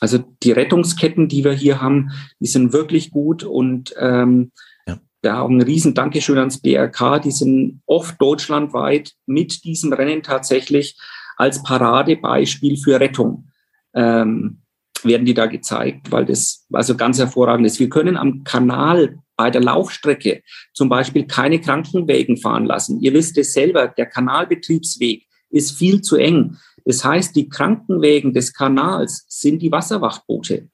[0.00, 2.10] Also die Rettungsketten, die wir hier haben,
[2.40, 4.52] die sind wirklich gut und ähm,
[4.86, 4.98] ja.
[5.22, 7.20] wir haben ein riesen Dankeschön ans BRK.
[7.20, 10.96] Die sind oft deutschlandweit mit diesem Rennen tatsächlich
[11.38, 13.48] als Paradebeispiel für Rettung
[13.94, 14.62] ähm,
[15.04, 17.78] werden die da gezeigt, weil das also ganz hervorragend ist.
[17.78, 20.42] Wir können am Kanal bei der Laufstrecke
[20.74, 23.00] zum Beispiel keine Krankenwägen fahren lassen.
[23.00, 26.56] Ihr wisst es selber, der Kanalbetriebsweg ist viel zu eng.
[26.84, 30.68] Das heißt, die Krankenwägen des Kanals sind die Wasserwachtboote,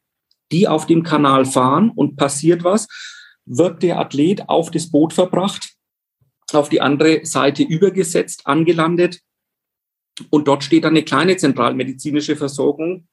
[0.51, 2.89] die auf dem Kanal fahren und passiert was,
[3.45, 5.75] wird der Athlet auf das Boot verbracht,
[6.55, 9.21] auf die andere Seite übergesetzt, angelandet
[10.31, 13.09] und dort steht dann eine kleine zentralmedizinische Versorgung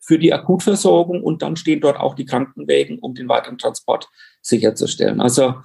[0.00, 4.08] für die Akutversorgung und dann stehen dort auch die Krankenwägen, um den weiteren Transport
[4.40, 5.20] sicherzustellen.
[5.20, 5.56] Also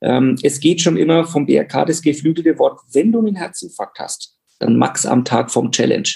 [0.00, 4.38] ähm, es geht schon immer vom BRK das geflügelte Wort, wenn du einen Herzinfarkt hast,
[4.58, 6.08] dann max am Tag vom Challenge.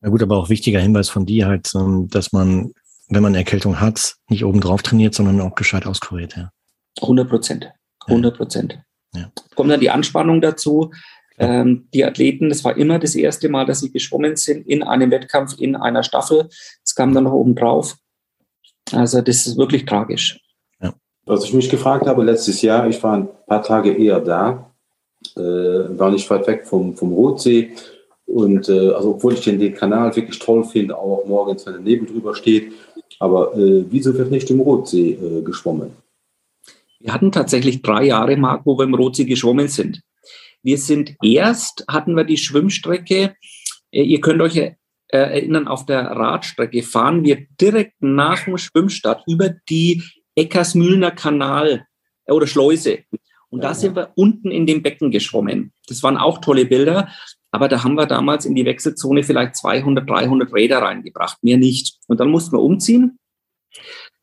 [0.00, 2.72] Na gut, aber auch wichtiger Hinweis von dir halt, ähm, dass man,
[3.08, 6.36] wenn man Erkältung hat, nicht obendrauf trainiert, sondern auch gescheit auskuriert.
[6.36, 6.50] Ja.
[7.00, 7.70] 100 Prozent.
[8.06, 8.80] 100 Prozent.
[9.14, 9.30] Ja.
[9.54, 10.90] Kommt dann die Anspannung dazu.
[11.38, 15.10] Ähm, die Athleten, das war immer das erste Mal, dass sie geschwommen sind in einem
[15.10, 16.48] Wettkampf, in einer Staffel.
[16.84, 17.96] Es kam dann noch oben drauf.
[18.92, 20.40] Also das ist wirklich tragisch.
[20.80, 20.92] Ja.
[21.26, 24.70] Was ich mich gefragt habe letztes Jahr, ich war ein paar Tage eher da,
[25.36, 27.70] äh, war nicht weit weg vom, vom Rotsee.
[28.26, 31.82] Und äh, also obwohl ich den, den Kanal wirklich toll finde, auch morgens, wenn der
[31.82, 32.72] Nebel drüber steht.
[33.20, 35.92] Aber äh, wieso wird nicht im Rotsee äh, geschwommen?
[37.00, 40.00] Wir hatten tatsächlich drei Jahre, Marc, wo wir im Rotsee geschwommen sind.
[40.62, 43.36] Wir sind erst, hatten wir die Schwimmstrecke,
[43.92, 44.74] äh, ihr könnt euch äh,
[45.08, 50.02] erinnern, auf der Radstrecke fahren wir direkt nach dem Schwimmstart über die
[50.34, 51.86] Eckersmühlner Kanal
[52.26, 53.04] äh, oder Schleuse.
[53.50, 55.72] Und da sind wir unten in dem Becken geschwommen.
[55.86, 57.08] Das waren auch tolle Bilder.
[57.50, 61.96] Aber da haben wir damals in die Wechselzone vielleicht 200, 300 Räder reingebracht, mehr nicht.
[62.06, 63.18] Und dann mussten wir umziehen.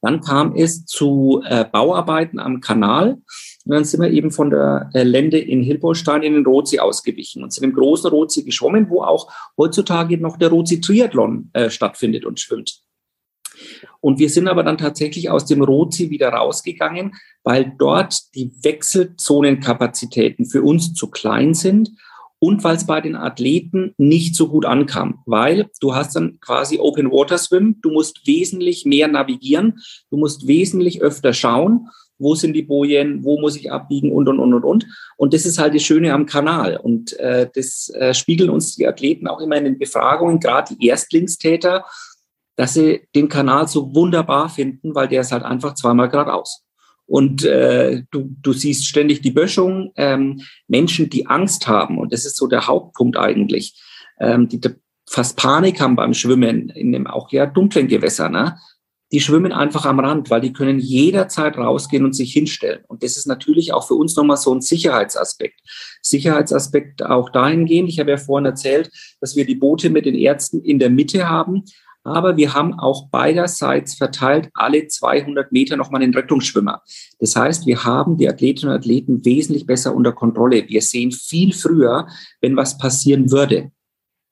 [0.06, 3.14] Dann kam es zu äh, Bauarbeiten am Kanal.
[3.66, 7.42] Und dann sind wir eben von der äh, Lände in Hilbolstein in den Rotsee ausgewichen
[7.42, 12.24] und sind im großen Rotsee geschwommen, wo auch heutzutage noch der Rotsee Triathlon äh, stattfindet
[12.24, 12.84] und schwimmt.
[14.00, 20.46] Und wir sind aber dann tatsächlich aus dem Rotsee wieder rausgegangen, weil dort die Wechselzonenkapazitäten
[20.46, 21.90] für uns zu klein sind
[22.46, 26.78] und weil es bei den Athleten nicht so gut ankam, weil du hast dann quasi
[26.78, 29.80] Open Water Swim, du musst wesentlich mehr navigieren,
[30.12, 31.88] du musst wesentlich öfter schauen,
[32.20, 34.86] wo sind die Bojen, wo muss ich abbiegen und und und und und.
[35.18, 38.88] Und das ist halt das Schöne am Kanal und äh, das äh, spiegeln uns die
[38.88, 41.84] Athleten auch immer in den Befragungen, gerade die Erstlingstäter,
[42.58, 46.62] dass sie den Kanal so wunderbar finden, weil der ist halt einfach zweimal geradeaus.
[47.08, 52.26] Und äh, du, du siehst ständig die Böschung, ähm, Menschen, die Angst haben, und das
[52.26, 53.80] ist so der Hauptpunkt eigentlich,
[54.20, 54.60] ähm, die
[55.08, 58.58] fast Panik haben beim Schwimmen in dem auch ja dunklen Gewässer, ne?
[59.12, 62.84] die schwimmen einfach am Rand, weil die können jederzeit rausgehen und sich hinstellen.
[62.88, 65.62] Und das ist natürlich auch für uns nochmal so ein Sicherheitsaspekt.
[66.02, 68.90] Sicherheitsaspekt auch dahingehend, ich habe ja vorhin erzählt,
[69.22, 71.64] dass wir die Boote mit den Ärzten in der Mitte haben,
[72.06, 76.82] aber wir haben auch beiderseits verteilt alle 200 Meter nochmal einen Rettungsschwimmer.
[77.20, 80.68] Das heißt, wir haben die Athletinnen und Athleten wesentlich besser unter Kontrolle.
[80.68, 82.08] Wir sehen viel früher,
[82.42, 83.72] wenn was passieren würde.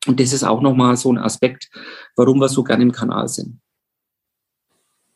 [0.05, 1.69] Und das ist auch nochmal so ein Aspekt,
[2.15, 3.59] warum wir so gerne im Kanal sind.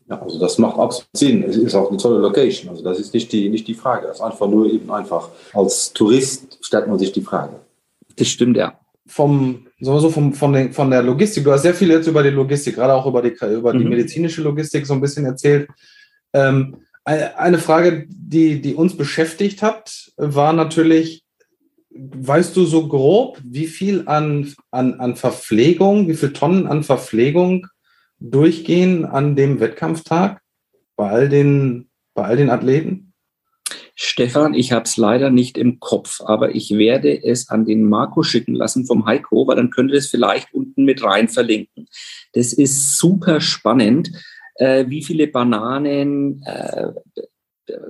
[0.10, 1.43] Ja, also das macht absolut Sinn.
[1.43, 2.70] Es ist auch eine tolle Location.
[2.70, 4.08] Also das ist nicht die, nicht die Frage.
[4.08, 5.30] Das ist einfach nur eben einfach.
[5.53, 7.60] Als Tourist stellt man sich die Frage.
[8.16, 11.89] Das stimmt, ja vom, so vom, von, den, von der Logistik, du hast sehr viel
[11.89, 13.89] jetzt über die Logistik, gerade auch über die, über die mhm.
[13.89, 15.69] medizinische Logistik so ein bisschen erzählt.
[16.34, 21.23] Ähm, eine Frage, die, die uns beschäftigt hat, war natürlich,
[21.89, 27.67] weißt du so grob, wie viel an, an, an Verpflegung, wie viel Tonnen an Verpflegung
[28.19, 30.41] durchgehen an dem Wettkampftag
[30.97, 33.07] bei all den, bei all den Athleten?
[34.00, 38.22] Stefan, ich habe es leider nicht im Kopf, aber ich werde es an den Marco
[38.22, 41.88] schicken lassen vom Heiko, weil dann könnte es vielleicht unten mit rein verlinken.
[42.34, 44.12] Das ist super spannend,
[44.56, 46.89] äh, wie viele Bananen, äh,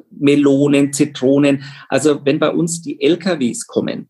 [0.10, 1.64] Melonen, Zitronen.
[1.90, 4.10] Also wenn bei uns die LKWs kommen,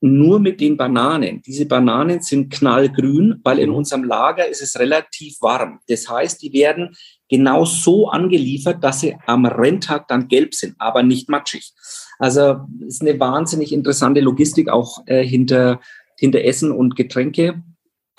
[0.00, 1.42] nur mit den Bananen.
[1.42, 3.76] Diese Bananen sind knallgrün, weil in mhm.
[3.76, 5.80] unserem Lager ist es relativ warm.
[5.88, 6.96] Das heißt, die werden
[7.32, 11.72] genau so angeliefert, dass sie am Renntag dann gelb sind, aber nicht matschig.
[12.18, 15.80] Also ist eine wahnsinnig interessante Logistik auch äh, hinter,
[16.18, 17.62] hinter Essen und Getränke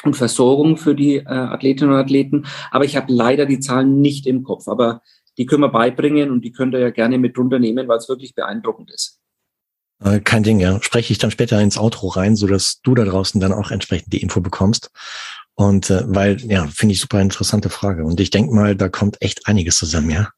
[0.04, 2.48] und Versorgung für die äh, Athletinnen und Athleten.
[2.72, 4.68] Aber ich habe leider die Zahlen nicht im Kopf.
[4.68, 5.02] Aber
[5.38, 8.10] die können wir beibringen und die könnt ihr ja gerne mit drunter nehmen, weil es
[8.10, 9.20] wirklich beeindruckend ist.
[10.04, 10.82] Äh, kein Ding, ja.
[10.82, 14.12] Spreche ich dann später ins Outro rein, so dass du da draußen dann auch entsprechend
[14.12, 14.90] die Info bekommst.
[15.56, 18.06] Und äh, weil, ja, finde ich super interessante Frage.
[18.06, 20.30] Und ich denke mal, da kommt echt einiges zusammen, ja.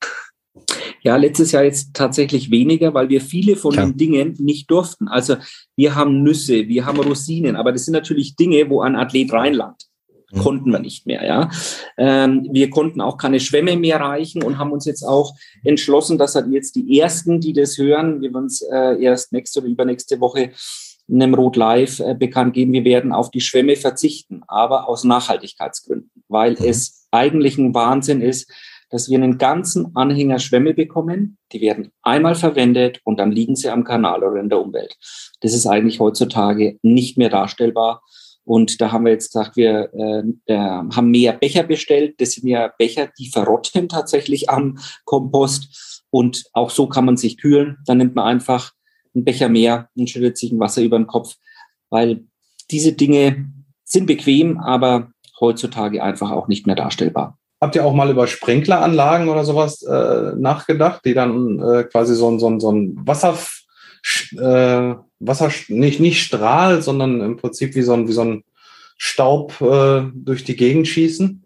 [1.02, 3.86] Ja, letztes Jahr jetzt tatsächlich weniger, weil wir viele von Klar.
[3.86, 5.08] den Dingen nicht durften.
[5.08, 5.38] Also
[5.76, 9.86] wir haben Nüsse, wir haben Rosinen, aber das sind natürlich Dinge, wo ein Athlet reinlangt.
[10.32, 10.40] Mhm.
[10.40, 11.26] konnten wir nicht mehr.
[11.26, 11.50] Ja,
[11.98, 16.36] ähm, wir konnten auch keine Schwämme mehr reichen und haben uns jetzt auch entschlossen, dass
[16.36, 20.20] halt jetzt die ersten, die das hören, wir werden es äh, erst nächste oder übernächste
[20.20, 20.52] Woche
[21.12, 26.24] einem Rot Live äh, bekannt geben, wir werden auf die Schwämme verzichten, aber aus Nachhaltigkeitsgründen,
[26.28, 26.66] weil mhm.
[26.66, 28.52] es eigentlich ein Wahnsinn ist,
[28.90, 31.38] dass wir einen ganzen Anhänger Schwämme bekommen.
[31.52, 34.96] Die werden einmal verwendet und dann liegen sie am Kanal oder in der Umwelt.
[35.42, 38.02] Das ist eigentlich heutzutage nicht mehr darstellbar.
[38.44, 42.22] Und da haben wir jetzt gesagt, wir äh, äh, haben mehr Becher bestellt.
[42.22, 46.04] Das sind ja Becher, die verrotten tatsächlich am Kompost.
[46.12, 47.78] Und auch so kann man sich kühlen.
[47.88, 48.75] Dann nimmt man einfach
[49.16, 51.36] einen Becher mehr und schüttet sich ein Wasser über den Kopf,
[51.90, 52.26] weil
[52.72, 53.52] diese Dinge
[53.84, 57.38] sind bequem, aber heutzutage einfach auch nicht mehr darstellbar.
[57.62, 62.30] Habt ihr auch mal über Sprinkleranlagen oder sowas äh, nachgedacht, die dann äh, quasi so
[62.30, 63.38] ein, so ein, so ein Wasser,
[64.34, 68.44] äh, Wasser, nicht, nicht Strahl, sondern im Prinzip wie so ein, wie so ein
[68.98, 71.46] Staub äh, durch die Gegend schießen?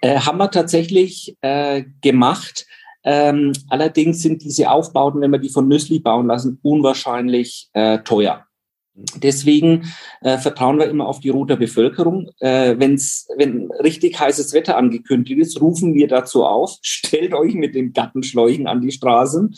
[0.00, 2.66] Äh, haben wir tatsächlich äh, gemacht.
[3.10, 8.44] Ähm, allerdings sind diese Aufbauten, wenn wir die von Nüssli bauen lassen, unwahrscheinlich äh, teuer.
[9.16, 9.90] Deswegen
[10.20, 12.28] äh, vertrauen wir immer auf die rote Bevölkerung.
[12.40, 17.74] Äh, wenn's, wenn richtig heißes Wetter angekündigt ist, rufen wir dazu auf, stellt euch mit
[17.74, 19.54] den Gattenschläuchen an die Straßen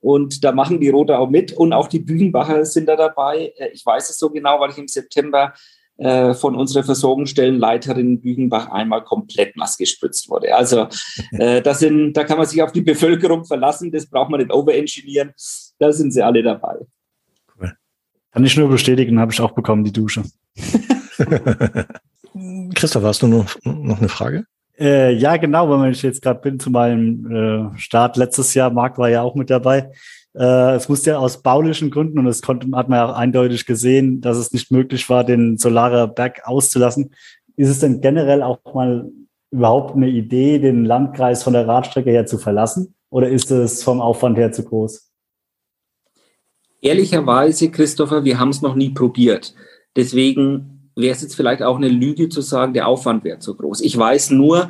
[0.00, 3.52] und da machen die Rote auch mit und auch die Bügenbacher sind da dabei.
[3.58, 5.52] Äh, ich weiß es so genau, weil ich im September
[5.96, 10.54] äh, von unserer Versorgungsstellenleiterin Bügenbach einmal komplett nass gespritzt wurde.
[10.54, 10.88] Also
[11.32, 14.52] äh, das sind, da kann man sich auf die Bevölkerung verlassen, das braucht man nicht
[14.52, 15.32] overengineeren.
[15.78, 16.78] Da sind sie alle dabei.
[17.56, 17.72] Cool.
[18.32, 20.24] Kann ich nur bestätigen, habe ich auch bekommen, die Dusche.
[22.74, 24.46] Christoph, hast du noch, noch eine Frage?
[24.76, 28.98] Äh, ja, genau, weil ich jetzt gerade bin zu meinem äh, Start letztes Jahr, Marc
[28.98, 29.92] war ja auch mit dabei.
[30.34, 33.66] Äh, es musste ja aus baulichen Gründen, und das konnte, hat man ja auch eindeutig
[33.66, 37.14] gesehen, dass es nicht möglich war, den Solarer Berg auszulassen.
[37.56, 39.10] Ist es denn generell auch mal
[39.50, 42.94] überhaupt eine Idee, den Landkreis von der Radstrecke her zu verlassen?
[43.10, 45.12] Oder ist es vom Aufwand her zu groß?
[46.80, 49.54] Ehrlicherweise, Christopher, wir haben es noch nie probiert.
[49.96, 53.80] Deswegen wäre es jetzt vielleicht auch eine Lüge zu sagen, der Aufwand wäre zu groß.
[53.82, 54.68] Ich weiß nur,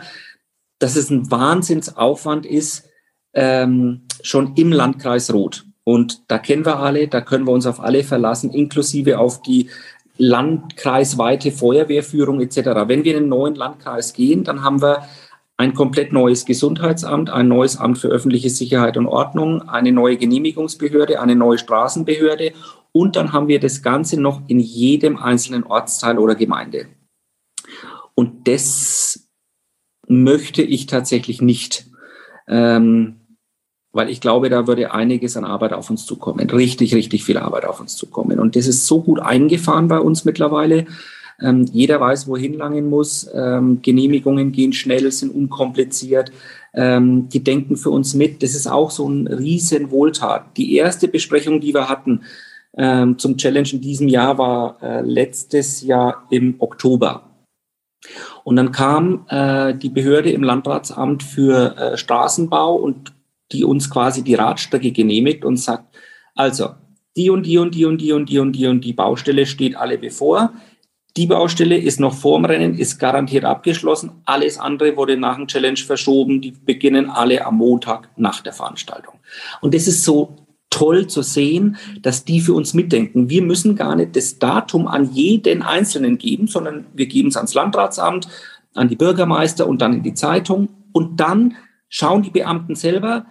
[0.79, 2.89] dass es ein Wahnsinnsaufwand ist,
[3.33, 5.65] ähm, schon im Landkreis Rot.
[5.85, 9.69] Und da kennen wir alle, da können wir uns auf alle verlassen, inklusive auf die
[10.17, 12.57] landkreisweite Feuerwehrführung etc.
[12.87, 15.05] Wenn wir in einen neuen Landkreis gehen, dann haben wir
[15.57, 21.21] ein komplett neues Gesundheitsamt, ein neues Amt für öffentliche Sicherheit und Ordnung, eine neue Genehmigungsbehörde,
[21.21, 22.53] eine neue Straßenbehörde
[22.93, 26.87] und dann haben wir das Ganze noch in jedem einzelnen Ortsteil oder Gemeinde.
[28.15, 29.29] Und das
[30.07, 31.87] möchte ich tatsächlich nicht,
[32.47, 33.21] ähm,
[33.95, 36.51] weil ich glaube, da würde einiges an Arbeit auf uns zukommen.
[36.51, 38.39] Richtig, richtig viel Arbeit auf uns zukommen.
[38.39, 40.85] Und das ist so gut eingefahren bei uns mittlerweile.
[41.41, 43.29] Ähm, jeder weiß, wohin langen muss.
[43.33, 46.33] Ähm, Genehmigungen gehen schnell, sind unkompliziert.
[46.75, 48.43] Ähm, die denken für uns mit.
[48.43, 50.57] Das ist auch so ein riesen Wohltat.
[50.57, 52.23] Die erste Besprechung, die wir hatten,
[52.77, 57.23] ähm, zum Challenge in diesem Jahr war äh, letztes Jahr im Oktober.
[58.43, 63.14] Und dann kam äh, die Behörde im Landratsamt für äh, Straßenbau und
[63.53, 65.97] die uns quasi die Radstrecke genehmigt und sagt,
[66.35, 66.71] also
[67.17, 69.77] die und die und die und die und die und die und die Baustelle steht
[69.77, 70.53] alle bevor.
[71.17, 74.11] Die Baustelle ist noch vorm Rennen, ist garantiert abgeschlossen.
[74.25, 76.41] Alles andere wurde nach dem Challenge verschoben.
[76.41, 79.15] Die beginnen alle am Montag nach der Veranstaltung.
[79.61, 80.35] Und das ist so
[80.71, 83.31] toll zu sehen, dass die für uns mitdenken.
[83.31, 87.55] Wir müssen gar nicht das Datum an jeden Einzelnen geben, sondern wir geben es ans
[87.55, 88.27] Landratsamt,
[88.75, 90.69] an die Bürgermeister und dann in die Zeitung.
[90.91, 91.55] Und dann
[91.89, 93.25] schauen die Beamten selber,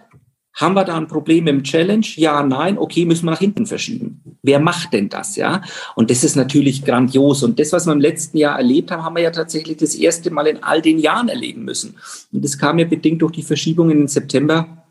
[0.54, 2.06] haben wir da ein Problem im Challenge?
[2.14, 4.20] Ja, nein, okay, müssen wir nach hinten verschieben.
[4.42, 5.62] Wer macht denn das, ja?
[5.96, 7.42] Und das ist natürlich grandios.
[7.42, 10.30] Und das, was wir im letzten Jahr erlebt haben, haben wir ja tatsächlich das erste
[10.30, 11.96] Mal in all den Jahren erleben müssen.
[12.32, 14.84] Und das kam ja bedingt durch die Verschiebungen im September,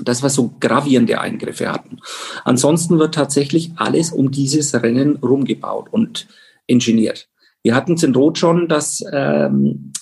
[0.00, 1.98] dass wir so gravierende Eingriffe hatten.
[2.44, 6.28] Ansonsten wird tatsächlich alles um dieses Rennen rumgebaut und
[6.66, 7.28] ingeniert.
[7.64, 9.92] Wir hatten es in Rot schon, dass ähm,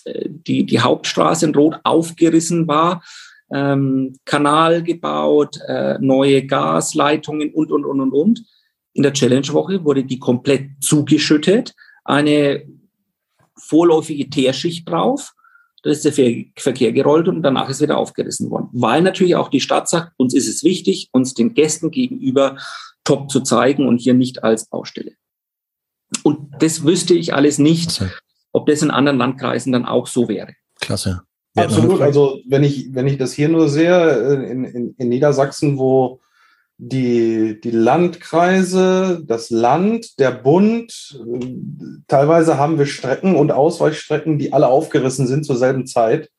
[0.47, 3.03] die, die Hauptstraße in Rot aufgerissen war
[3.53, 8.43] ähm, Kanal gebaut, äh, neue Gasleitungen und, und, und, und, und.
[8.93, 11.75] In der Challenge-Woche wurde die komplett zugeschüttet,
[12.05, 12.65] eine
[13.57, 15.33] vorläufige Teerschicht drauf.
[15.83, 18.69] Da ist der Verkehr gerollt und danach ist wieder aufgerissen worden.
[18.73, 22.57] Weil natürlich auch die Stadt sagt, uns ist es wichtig, uns den Gästen gegenüber
[23.05, 25.13] top zu zeigen und hier nicht als Baustelle.
[26.23, 28.03] Und das wüsste ich alles nicht,
[28.53, 30.55] ob das in anderen Landkreisen dann auch so wäre.
[30.81, 31.23] Klasse.
[31.57, 32.01] Absolut.
[32.01, 36.21] Also wenn ich, wenn ich das hier nur sehe, äh, in, in, in Niedersachsen, wo
[36.79, 41.47] die, die Landkreise, das Land, der Bund, äh,
[42.07, 46.31] teilweise haben wir Strecken und Ausweichstrecken, die alle aufgerissen sind zur selben Zeit.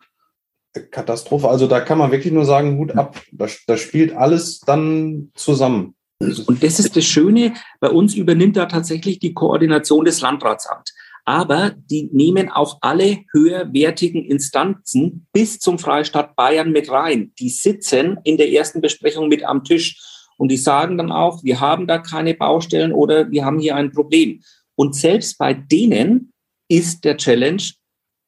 [0.91, 1.49] Katastrophe.
[1.49, 3.20] Also da kann man wirklich nur sagen, Hut ab.
[3.32, 5.95] Da, da spielt alles dann zusammen.
[6.20, 10.93] Und das ist das Schöne, bei uns übernimmt da tatsächlich die Koordination des Landratsamts
[11.28, 17.34] aber die nehmen auch alle höherwertigen Instanzen bis zum Freistaat Bayern mit rein.
[17.38, 20.01] Die sitzen in der ersten Besprechung mit am Tisch
[20.38, 23.91] und die sagen dann auch, wir haben da keine Baustellen oder wir haben hier ein
[23.91, 24.41] Problem.
[24.75, 26.32] Und selbst bei denen
[26.69, 27.63] ist der Challenge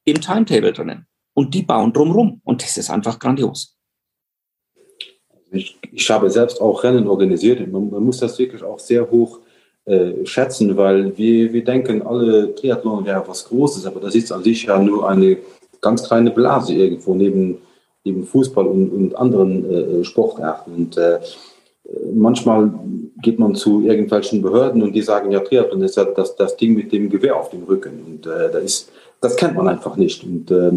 [0.04, 1.06] im Timetable drinnen.
[1.32, 2.42] Und die bauen drumherum.
[2.44, 3.78] Und das ist einfach grandios.
[5.52, 7.66] Ich, ich habe selbst auch Rennen organisiert.
[7.66, 9.40] Man, man muss das wirklich auch sehr hoch
[9.86, 14.42] äh, schätzen, weil wir, wir denken, alle Triathlon wäre was Großes, aber das ist an
[14.42, 15.38] sich ja nur eine
[15.80, 17.58] ganz kleine Blase irgendwo neben,
[18.04, 20.74] neben Fußball und, und anderen äh, Sportarten.
[20.74, 21.18] Und äh,
[22.14, 22.72] manchmal
[23.22, 26.74] geht man zu irgendwelchen Behörden und die sagen, ja, Triathlon ist ja das, das Ding
[26.74, 28.02] mit dem Gewehr auf dem Rücken.
[28.06, 30.22] Und äh, das, ist, das kennt man einfach nicht.
[30.24, 30.72] Und äh,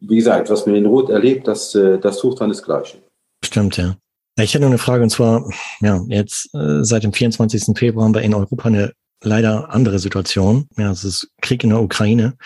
[0.00, 2.98] wie gesagt, was man in Rot erlebt, das, äh, das sucht dann das Gleiche.
[3.44, 3.96] Stimmt, ja.
[4.36, 5.48] Ich hätte noch eine Frage und zwar,
[5.80, 7.76] ja, jetzt äh, seit dem 24.
[7.78, 10.68] Februar haben wir in Europa eine leider andere Situation.
[10.76, 12.36] Ja, es ist Krieg in der Ukraine.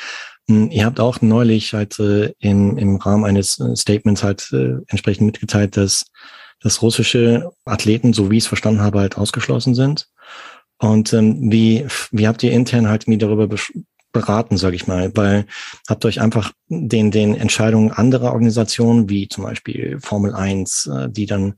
[0.48, 4.76] Hm, ihr habt auch neulich halt äh, im, im Rahmen eines äh, Statements halt äh,
[4.88, 6.04] entsprechend mitgeteilt, dass,
[6.60, 10.08] dass russische Athleten, so wie ich es verstanden habe, halt ausgeschlossen sind.
[10.78, 13.48] Und ähm, wie, wie habt ihr intern halt mir darüber
[14.12, 15.46] beraten, sage ich mal, weil
[15.88, 21.26] habt euch einfach den, den Entscheidungen anderer Organisationen, wie zum Beispiel Formel 1, äh, die
[21.26, 21.54] dann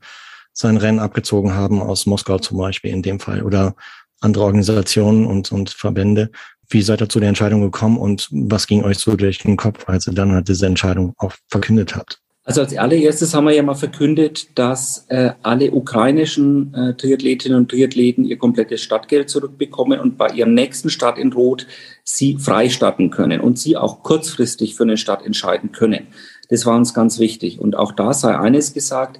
[0.53, 3.75] sein Rennen abgezogen haben aus Moskau zum Beispiel in dem Fall oder
[4.19, 6.31] andere Organisationen und, und Verbände.
[6.69, 9.89] Wie seid ihr zu der Entscheidung gekommen und was ging euch so durch den Kopf,
[9.89, 12.20] als ihr dann halt diese Entscheidung auch verkündet habt?
[12.43, 17.69] Also als allererstes haben wir ja mal verkündet, dass äh, alle ukrainischen äh, Triathletinnen und
[17.69, 21.67] Triathleten ihr komplettes Stadtgeld zurückbekommen und bei ihrem nächsten Start in Rot
[22.03, 26.07] sie freistatten können und sie auch kurzfristig für eine Stadt entscheiden können.
[26.49, 27.59] Das war uns ganz wichtig.
[27.59, 29.19] Und auch da sei eines gesagt,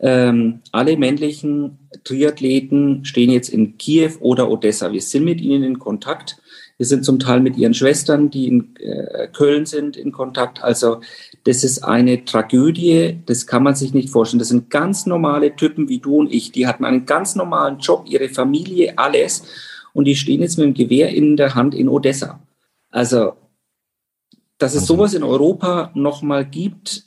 [0.00, 4.92] ähm, alle männlichen Triathleten stehen jetzt in Kiew oder Odessa.
[4.92, 6.40] Wir sind mit ihnen in Kontakt.
[6.78, 10.62] Wir sind zum Teil mit ihren Schwestern, die in äh, Köln sind, in Kontakt.
[10.62, 11.00] Also
[11.44, 14.38] das ist eine Tragödie, das kann man sich nicht vorstellen.
[14.38, 16.52] Das sind ganz normale Typen wie du und ich.
[16.52, 19.42] Die hatten einen ganz normalen Job, ihre Familie, alles.
[19.92, 22.40] Und die stehen jetzt mit dem Gewehr in der Hand in Odessa.
[22.90, 23.32] Also,
[24.58, 27.04] dass es sowas in Europa nochmal gibt,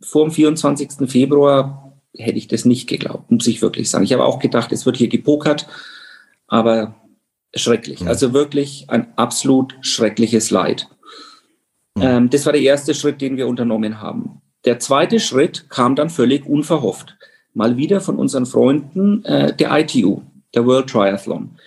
[0.00, 1.10] vor dem 24.
[1.10, 4.04] Februar, hätte ich das nicht geglaubt, muss ich wirklich sagen.
[4.04, 5.66] Ich habe auch gedacht, es wird hier gepokert,
[6.46, 6.94] aber
[7.54, 8.06] schrecklich.
[8.06, 10.88] Also wirklich ein absolut schreckliches Leid.
[11.98, 14.42] Ähm, das war der erste Schritt, den wir unternommen haben.
[14.64, 17.16] Der zweite Schritt kam dann völlig unverhofft.
[17.54, 20.22] Mal wieder von unseren Freunden äh, der ITU,
[20.54, 21.58] der World Triathlon,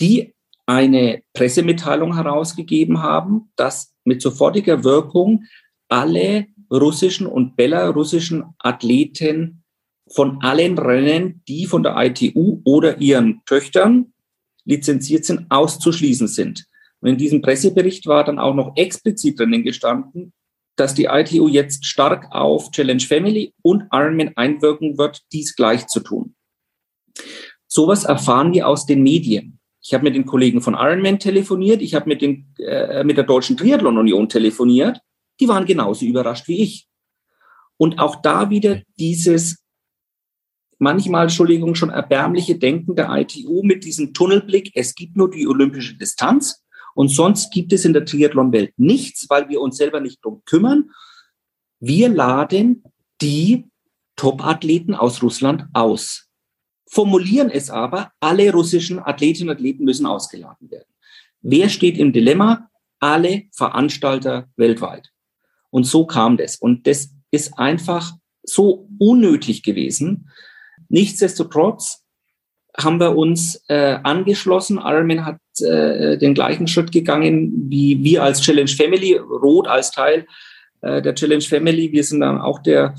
[0.00, 0.34] die
[0.66, 5.44] eine Pressemitteilung herausgegeben haben, dass mit sofortiger Wirkung
[5.88, 9.62] alle russischen und belarussischen Athleten
[10.10, 14.13] von allen Rennen, die von der ITU oder ihren Töchtern
[14.64, 16.66] lizenziert sind, auszuschließen sind.
[17.00, 20.32] Und in diesem Pressebericht war dann auch noch explizit drinnen gestanden,
[20.76, 26.00] dass die ITU jetzt stark auf Challenge Family und Ironman einwirken wird, dies gleich zu
[26.00, 26.34] tun.
[27.66, 29.58] Sowas erfahren wir aus den Medien.
[29.82, 33.56] Ich habe mit den Kollegen von Ironman telefoniert, ich habe mit, äh, mit der Deutschen
[33.56, 34.98] Triathlon Union telefoniert.
[35.40, 36.86] Die waren genauso überrascht wie ich.
[37.76, 39.63] Und auch da wieder dieses
[40.84, 44.70] manchmal, Entschuldigung, schon erbärmliche Denken der ITU mit diesem Tunnelblick.
[44.74, 46.62] Es gibt nur die olympische Distanz
[46.94, 50.90] und sonst gibt es in der Triathlon-Welt nichts, weil wir uns selber nicht drum kümmern.
[51.80, 52.84] Wir laden
[53.20, 53.64] die
[54.14, 56.28] Top-Athleten aus Russland aus.
[56.86, 60.92] Formulieren es aber, alle russischen Athletinnen und Athleten müssen ausgeladen werden.
[61.40, 62.70] Wer steht im Dilemma?
[63.00, 65.10] Alle Veranstalter weltweit.
[65.70, 66.56] Und so kam das.
[66.56, 68.12] Und das ist einfach
[68.44, 70.30] so unnötig gewesen.
[70.88, 72.04] Nichtsdestotrotz
[72.76, 74.78] haben wir uns äh, angeschlossen.
[74.78, 80.26] Ironman hat äh, den gleichen Schritt gegangen wie wir als Challenge Family, Rot als Teil
[80.80, 81.92] äh, der Challenge Family.
[81.92, 82.94] Wir sind dann auch der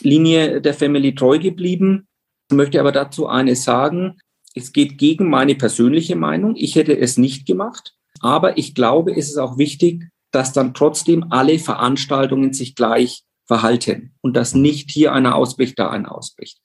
[0.00, 2.08] Linie der Family treu geblieben.
[2.50, 4.18] Ich möchte aber dazu eines sagen.
[4.54, 6.56] Es geht gegen meine persönliche Meinung.
[6.56, 7.94] Ich hätte es nicht gemacht.
[8.20, 14.14] Aber ich glaube, es ist auch wichtig, dass dann trotzdem alle Veranstaltungen sich gleich verhalten
[14.20, 16.61] und dass nicht hier einer ausbricht, da einer ausbricht.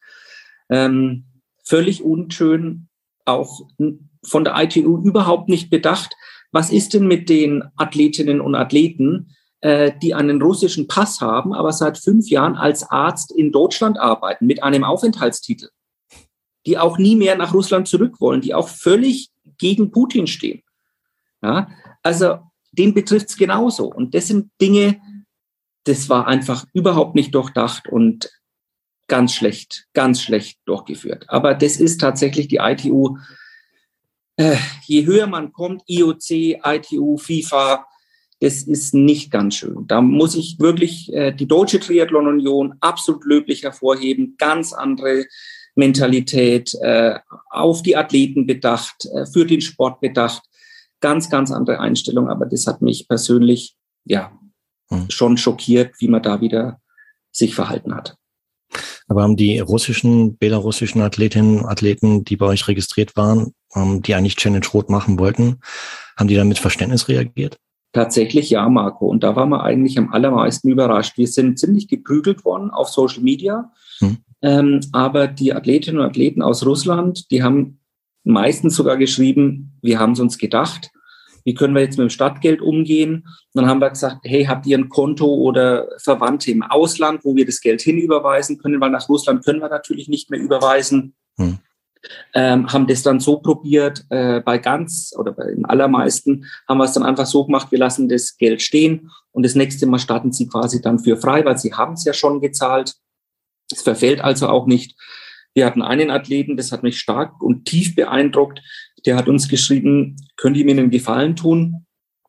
[0.69, 1.25] Ähm,
[1.63, 2.87] völlig unschön,
[3.25, 3.61] auch
[4.23, 6.15] von der ITU überhaupt nicht bedacht.
[6.51, 11.71] Was ist denn mit den Athletinnen und Athleten, äh, die einen russischen Pass haben, aber
[11.71, 15.69] seit fünf Jahren als Arzt in Deutschland arbeiten mit einem Aufenthaltstitel,
[16.65, 20.63] die auch nie mehr nach Russland zurück wollen, die auch völlig gegen Putin stehen?
[21.41, 21.69] Ja,
[22.03, 22.39] also
[22.71, 23.91] den betrifft es genauso.
[23.91, 25.01] Und das sind Dinge,
[25.83, 28.29] das war einfach überhaupt nicht durchdacht und
[29.07, 31.25] ganz schlecht, ganz schlecht durchgeführt.
[31.27, 33.17] Aber das ist tatsächlich die ITU.
[34.35, 37.85] Äh, je höher man kommt, IOC, ITU, FIFA,
[38.39, 39.87] das ist nicht ganz schön.
[39.87, 44.35] Da muss ich wirklich äh, die Deutsche Triathlon Union absolut löblich hervorheben.
[44.37, 45.25] Ganz andere
[45.75, 50.43] Mentalität, äh, auf die Athleten bedacht, äh, für den Sport bedacht.
[50.99, 52.29] Ganz, ganz andere Einstellung.
[52.29, 54.37] Aber das hat mich persönlich, ja,
[54.89, 55.09] hm.
[55.09, 56.79] schon schockiert, wie man da wieder
[57.31, 58.17] sich verhalten hat.
[59.07, 64.35] Aber haben die russischen, belarussischen Athletinnen, Athleten, die bei euch registriert waren, ähm, die eigentlich
[64.35, 65.59] Challenge Rot machen wollten,
[66.17, 67.57] haben die dann mit Verständnis reagiert?
[67.93, 69.07] Tatsächlich ja, Marco.
[69.07, 71.17] Und da waren wir eigentlich am allermeisten überrascht.
[71.17, 73.71] Wir sind ziemlich geprügelt worden auf Social Media.
[73.99, 74.17] Hm.
[74.41, 77.79] Ähm, aber die Athletinnen und Athleten aus Russland, die haben
[78.23, 80.91] meistens sogar geschrieben, wir haben es uns gedacht
[81.47, 83.23] wie können wir jetzt mit dem Stadtgeld umgehen?
[83.23, 87.37] Und dann haben wir gesagt, hey, habt ihr ein Konto oder Verwandte im Ausland, wo
[87.37, 91.15] wir das Geld hinüberweisen können, weil nach Russland können wir natürlich nicht mehr überweisen.
[91.37, 91.59] Hm.
[92.33, 96.83] Ähm, haben das dann so probiert, äh, bei ganz oder bei den allermeisten haben wir
[96.83, 100.33] es dann einfach so gemacht, wir lassen das Geld stehen und das nächste Mal starten
[100.33, 102.95] sie quasi dann für frei, weil sie haben es ja schon gezahlt.
[103.71, 104.97] Es verfällt also auch nicht.
[105.53, 108.61] Wir hatten einen Athleten, das hat mich stark und tief beeindruckt
[109.07, 111.85] der hat uns geschrieben, könnt ihr mir einen Gefallen tun?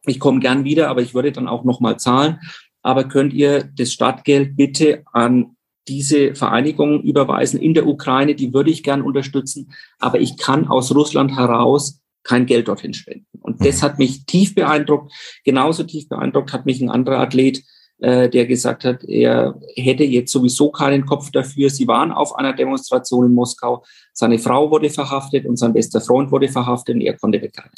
[0.07, 2.39] Ich komme gern wieder, aber ich würde dann auch nochmal zahlen.
[2.83, 5.57] Aber könnt ihr das Stadtgeld bitte an
[5.89, 8.35] diese Vereinigung überweisen in der Ukraine?
[8.35, 9.73] Die würde ich gern unterstützen.
[9.99, 13.27] Aber ich kann aus Russland heraus kein Geld dorthin spenden.
[13.41, 13.83] Und das mhm.
[13.83, 15.13] hat mich tief beeindruckt.
[15.45, 17.65] Genauso tief beeindruckt hat mich ein anderer Athlet,
[18.01, 21.69] äh, der gesagt hat, er hätte jetzt sowieso keinen Kopf dafür.
[21.71, 23.85] Sie waren auf einer Demonstration in Moskau.
[24.13, 27.73] Seine Frau wurde verhaftet und sein bester Freund wurde verhaftet und er konnte wegrennen.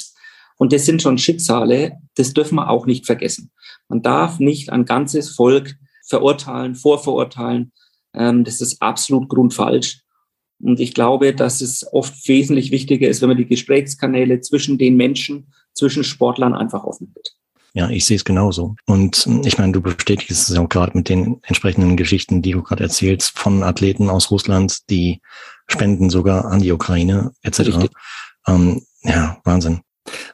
[0.57, 3.51] Und das sind schon Schicksale, das dürfen wir auch nicht vergessen.
[3.89, 5.75] Man darf nicht ein ganzes Volk
[6.07, 7.71] verurteilen, vorverurteilen.
[8.13, 10.03] Ähm, das ist absolut grundfalsch.
[10.61, 14.95] Und ich glaube, dass es oft wesentlich wichtiger ist, wenn man die Gesprächskanäle zwischen den
[14.97, 17.35] Menschen, zwischen Sportlern einfach offen wird.
[17.73, 18.75] Ja, ich sehe es genauso.
[18.85, 22.63] Und hm, ich meine, du bestätigst es auch gerade mit den entsprechenden Geschichten, die du
[22.63, 25.21] gerade erzählst, von Athleten aus Russland, die
[25.67, 27.87] spenden sogar an die Ukraine etc.
[28.47, 29.81] Ähm, ja, Wahnsinn.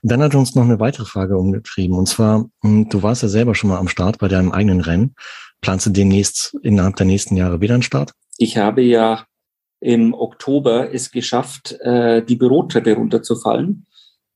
[0.01, 1.97] Dann hat uns noch eine weitere Frage umgeschrieben.
[1.97, 5.15] Und zwar, hm, du warst ja selber schon mal am Start bei deinem eigenen Rennen.
[5.61, 8.13] Planst du demnächst innerhalb der nächsten Jahre wieder einen Start?
[8.38, 9.25] Ich habe ja
[9.79, 13.86] im Oktober es geschafft, äh, die Bürotreppe runterzufallen.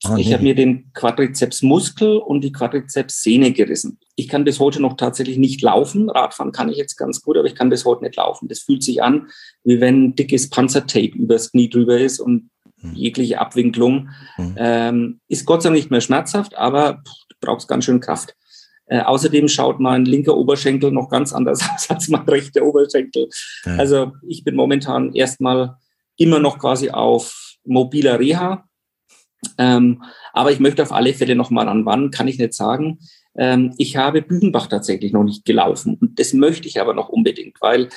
[0.09, 0.33] Oh, ich nee.
[0.33, 3.99] habe mir den Quadrizepsmuskel und die Quadrizepssehne gerissen.
[4.15, 6.09] Ich kann bis heute noch tatsächlich nicht laufen.
[6.09, 8.47] Radfahren kann ich jetzt ganz gut, aber ich kann bis heute nicht laufen.
[8.47, 9.27] Das fühlt sich an,
[9.63, 12.49] wie wenn dickes Panzertape übers Knie drüber ist und
[12.79, 12.95] hm.
[12.95, 14.09] jegliche Abwinklung.
[14.37, 14.55] Hm.
[14.57, 18.35] Ähm, ist Gott sei Dank nicht mehr schmerzhaft, aber du brauchst ganz schön Kraft.
[18.87, 23.29] Äh, außerdem schaut mein linker Oberschenkel noch ganz anders aus als mein rechter Oberschenkel.
[23.65, 23.75] Ja.
[23.75, 25.77] Also ich bin momentan erstmal
[26.17, 28.65] immer noch quasi auf mobiler Reha
[29.57, 31.85] ähm, aber ich möchte auf alle Fälle noch mal ran.
[31.85, 32.99] Wann kann ich nicht sagen.
[33.35, 35.97] Ähm, ich habe Bügenbach tatsächlich noch nicht gelaufen.
[35.99, 37.89] Und das möchte ich aber noch unbedingt, weil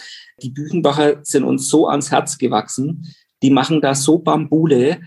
[0.43, 3.15] die Bügenbacher sind uns so ans Herz gewachsen.
[3.43, 5.01] Die machen da so Bambule.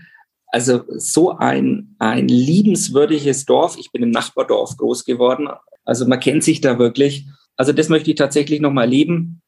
[0.50, 3.76] Also so ein, ein liebenswürdiges Dorf.
[3.78, 5.48] Ich bin im Nachbardorf groß geworden.
[5.84, 7.26] Also man kennt sich da wirklich.
[7.56, 9.42] Also das möchte ich tatsächlich noch mal erleben.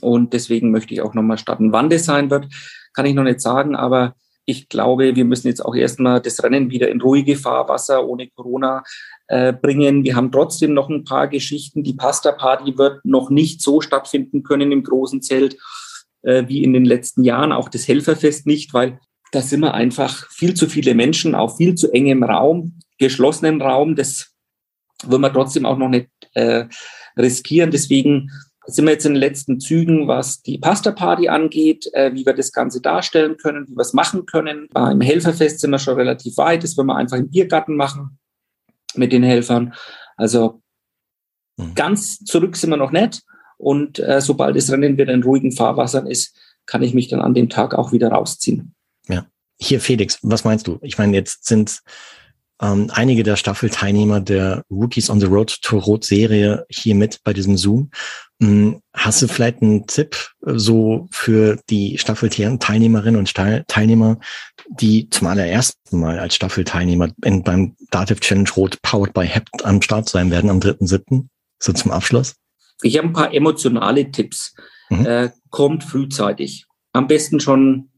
[0.00, 1.72] Und deswegen möchte ich auch nochmal starten.
[1.72, 2.46] Wann das sein wird,
[2.92, 4.14] kann ich noch nicht sagen, aber
[4.44, 8.82] ich glaube, wir müssen jetzt auch erstmal das Rennen wieder in ruhige Fahrwasser ohne Corona
[9.28, 10.04] äh, bringen.
[10.04, 11.82] Wir haben trotzdem noch ein paar Geschichten.
[11.82, 15.56] Die Pasta-Party wird noch nicht so stattfinden können im großen Zelt
[16.22, 17.52] äh, wie in den letzten Jahren.
[17.52, 18.98] Auch das Helferfest nicht, weil
[19.32, 23.94] da sind wir einfach viel zu viele Menschen auf viel zu engem Raum, geschlossenen Raum.
[23.94, 24.32] Das
[25.04, 26.64] wollen wir trotzdem auch noch nicht äh,
[27.16, 27.70] riskieren.
[27.70, 28.30] Deswegen
[28.66, 32.52] sind wir jetzt in den letzten Zügen, was die Pasta-Party angeht, äh, wie wir das
[32.52, 34.68] Ganze darstellen können, wie wir es machen können.
[34.72, 36.62] Beim Helferfest sind wir schon relativ weit.
[36.62, 38.18] Das wollen wir einfach im Biergarten machen
[38.94, 39.74] mit den Helfern.
[40.16, 40.60] Also
[41.56, 41.74] mhm.
[41.74, 43.22] ganz zurück sind wir noch nicht.
[43.56, 46.36] Und äh, sobald das Rennen wieder in ruhigen Fahrwassern ist,
[46.66, 48.74] kann ich mich dann an dem Tag auch wieder rausziehen.
[49.08, 49.26] Ja.
[49.58, 50.78] Hier, Felix, was meinst du?
[50.80, 51.82] Ich meine, jetzt sind
[52.60, 57.32] ähm, einige der Staffelteilnehmer der Rookies on the Road to Rot Serie hier mit bei
[57.32, 57.90] diesem Zoom.
[58.42, 64.18] Hm, hast du vielleicht einen Tipp äh, so für die Staffelteilnehmerinnen und Teilnehmer,
[64.68, 69.82] die zum allerersten Mal als Staffelteilnehmer in, beim Dativ Challenge Rot Powered by Hept am
[69.82, 71.26] Start sein werden am 3.7.
[71.58, 72.36] So zum Abschluss?
[72.82, 74.54] Ich habe ein paar emotionale Tipps.
[74.88, 75.06] Mhm.
[75.06, 76.66] Äh, kommt frühzeitig.
[76.92, 77.89] Am besten schon,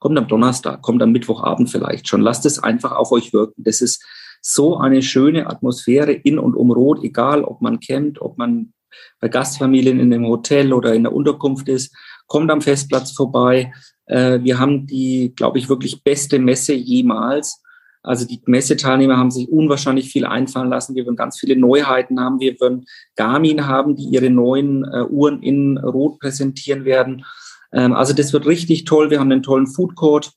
[0.00, 2.22] kommt am Donnerstag, kommt am Mittwochabend vielleicht schon.
[2.22, 3.62] Lasst es einfach auf euch wirken.
[3.62, 4.04] Das ist
[4.40, 8.72] so eine schöne Atmosphäre in und um Rot, egal ob man kennt, ob man
[9.20, 11.94] bei Gastfamilien in einem Hotel oder in der Unterkunft ist,
[12.26, 13.72] kommt am Festplatz vorbei.
[14.06, 17.62] Äh, wir haben die, glaube ich, wirklich beste Messe jemals.
[18.02, 20.94] Also die Messeteilnehmer haben sich unwahrscheinlich viel einfallen lassen.
[20.94, 22.40] Wir werden ganz viele Neuheiten haben.
[22.40, 27.24] Wir werden Garmin haben, die ihre neuen äh, Uhren in Rot präsentieren werden.
[27.72, 29.10] Ähm, also das wird richtig toll.
[29.10, 30.32] Wir haben einen tollen Food Court.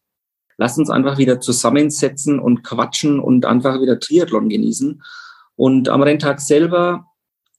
[0.58, 5.02] Lass uns einfach wieder zusammensetzen und quatschen und einfach wieder Triathlon genießen.
[5.56, 7.08] Und am Renntag selber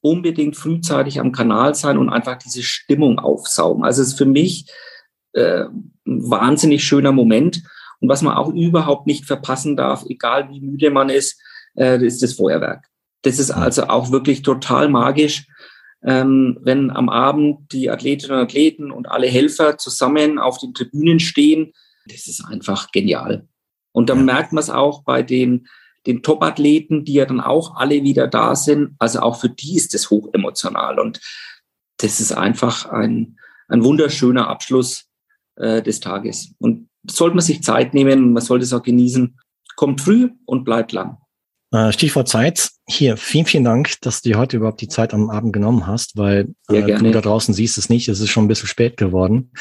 [0.01, 3.83] unbedingt frühzeitig am Kanal sein und einfach diese Stimmung aufsaugen.
[3.83, 4.71] Also es ist für mich
[5.33, 7.63] äh, ein wahnsinnig schöner Moment.
[7.99, 11.41] Und was man auch überhaupt nicht verpassen darf, egal wie müde man ist,
[11.75, 12.85] äh, ist das Feuerwerk.
[13.23, 15.47] Das ist also auch wirklich total magisch,
[16.05, 21.19] ähm, wenn am Abend die Athletinnen und Athleten und alle Helfer zusammen auf den Tribünen
[21.19, 21.73] stehen.
[22.07, 23.47] Das ist einfach genial.
[23.91, 25.67] Und dann merkt man es auch bei den
[26.05, 28.95] den Top-Athleten, die ja dann auch alle wieder da sind.
[28.99, 30.99] Also auch für die ist das hochemotional.
[30.99, 31.19] Und
[31.97, 35.07] das ist einfach ein, ein wunderschöner Abschluss
[35.55, 36.53] äh, des Tages.
[36.59, 39.39] Und sollte man sich Zeit nehmen, man sollte es auch genießen.
[39.75, 41.17] Kommt früh und bleibt lang.
[41.71, 42.69] Äh, Stichwort Zeit.
[42.87, 46.15] Hier, vielen, vielen Dank, dass du dir heute überhaupt die Zeit am Abend genommen hast,
[46.15, 48.07] weil äh, du da draußen siehst es nicht.
[48.07, 49.51] Es ist schon ein bisschen spät geworden.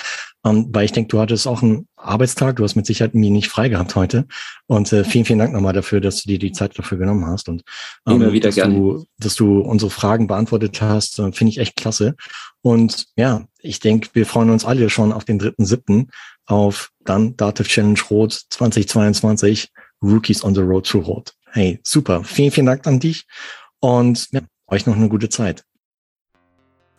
[0.45, 2.57] Ähm, weil ich denke, du hattest auch einen Arbeitstag.
[2.57, 4.27] Du hast mit Sicherheit mir nicht frei gehabt heute.
[4.67, 7.49] Und äh, vielen, vielen Dank nochmal dafür, dass du dir die Zeit dafür genommen hast.
[7.49, 7.63] Und
[8.07, 8.75] ähm, Immer wieder dass, gerne.
[8.75, 12.15] Du, dass du unsere Fragen beantwortet hast, äh, finde ich echt klasse.
[12.61, 16.11] Und ja, ich denke, wir freuen uns alle schon auf den dritten siebten
[16.47, 19.71] auf dann Dativ Challenge Rot 2022
[20.03, 21.33] Rookies on the Road to Rot.
[21.55, 22.25] Hey, super.
[22.25, 23.27] Vielen, vielen Dank an dich
[23.79, 25.63] und ja, euch noch eine gute Zeit.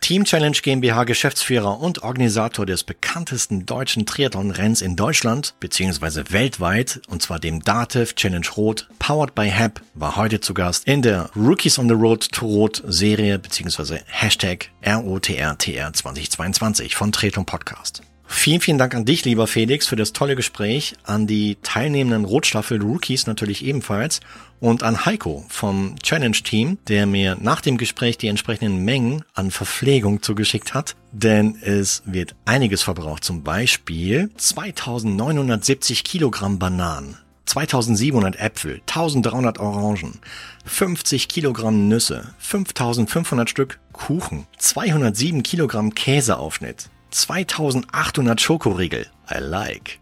[0.00, 6.30] Team Challenge GmbH Geschäftsführer und Organisator des bekanntesten deutschen Triathlon-Renns in Deutschland bzw.
[6.30, 11.02] weltweit, und zwar dem Dativ Challenge Rot, powered by HAP, war heute zu Gast in
[11.02, 13.98] der Rookies on the Road to Rot Serie bzw.
[14.06, 18.00] Hashtag ROTRTR 2022 von Tretung Podcast.
[18.28, 22.82] Vielen, vielen Dank an dich, lieber Felix, für das tolle Gespräch, an die teilnehmenden Rotstaffel
[22.82, 24.20] Rookies natürlich ebenfalls
[24.60, 29.50] und an Heiko vom Challenge Team, der mir nach dem Gespräch die entsprechenden Mengen an
[29.50, 37.16] Verpflegung zugeschickt hat, denn es wird einiges verbraucht, zum Beispiel 2970 Kilogramm Bananen.
[37.46, 40.18] 2700 Äpfel, 1300 Orangen,
[40.64, 49.06] 50 Kilogramm Nüsse, 5500 Stück Kuchen, 207 Kilogramm Käseaufschnitt, 2800 Schokoriegel.
[49.30, 50.00] I like.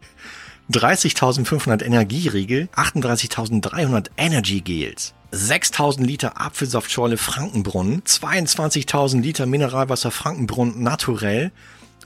[0.72, 11.52] 30.500 Energieriegel, 38.300 Energy Gels, 6.000 Liter Apfelsaftschorle Frankenbrunnen, 22.000 Liter Mineralwasser Frankenbrunnen naturell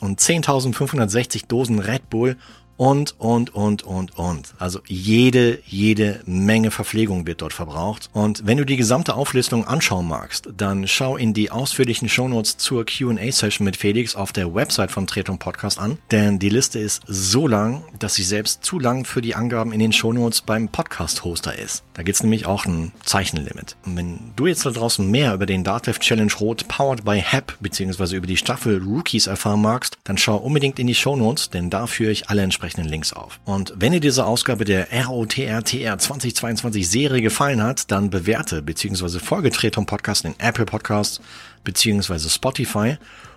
[0.00, 2.36] und 10.560 Dosen Red Bull
[2.78, 4.54] und, und, und, und, und.
[4.58, 8.08] Also jede, jede Menge Verpflegung wird dort verbraucht.
[8.12, 12.86] Und wenn du die gesamte Auflistung anschauen magst, dann schau in die ausführlichen Shownotes zur
[12.86, 15.98] Q&A-Session mit Felix auf der Website vom Tretung Podcast an.
[16.12, 19.80] Denn die Liste ist so lang, dass sie selbst zu lang für die Angaben in
[19.80, 21.82] den Shownotes beim Podcast-Hoster ist.
[21.94, 23.76] Da gibt's nämlich auch ein Zeichenlimit.
[23.84, 27.54] Und wenn du jetzt da draußen mehr über den Datev Challenge Rot powered by HAP
[27.60, 31.88] beziehungsweise über die Staffel Rookies erfahren magst, dann schau unbedingt in die Shownotes, denn da
[31.88, 33.40] führe ich alle entsprechenden entsprechenden Links auf.
[33.44, 39.18] Und wenn dir diese Ausgabe der ROTRTR 2022 Serie gefallen hat, dann bewerte bzw.
[39.18, 41.20] folge Treton Podcast in Apple Podcasts
[41.64, 42.28] bzw.
[42.28, 42.96] Spotify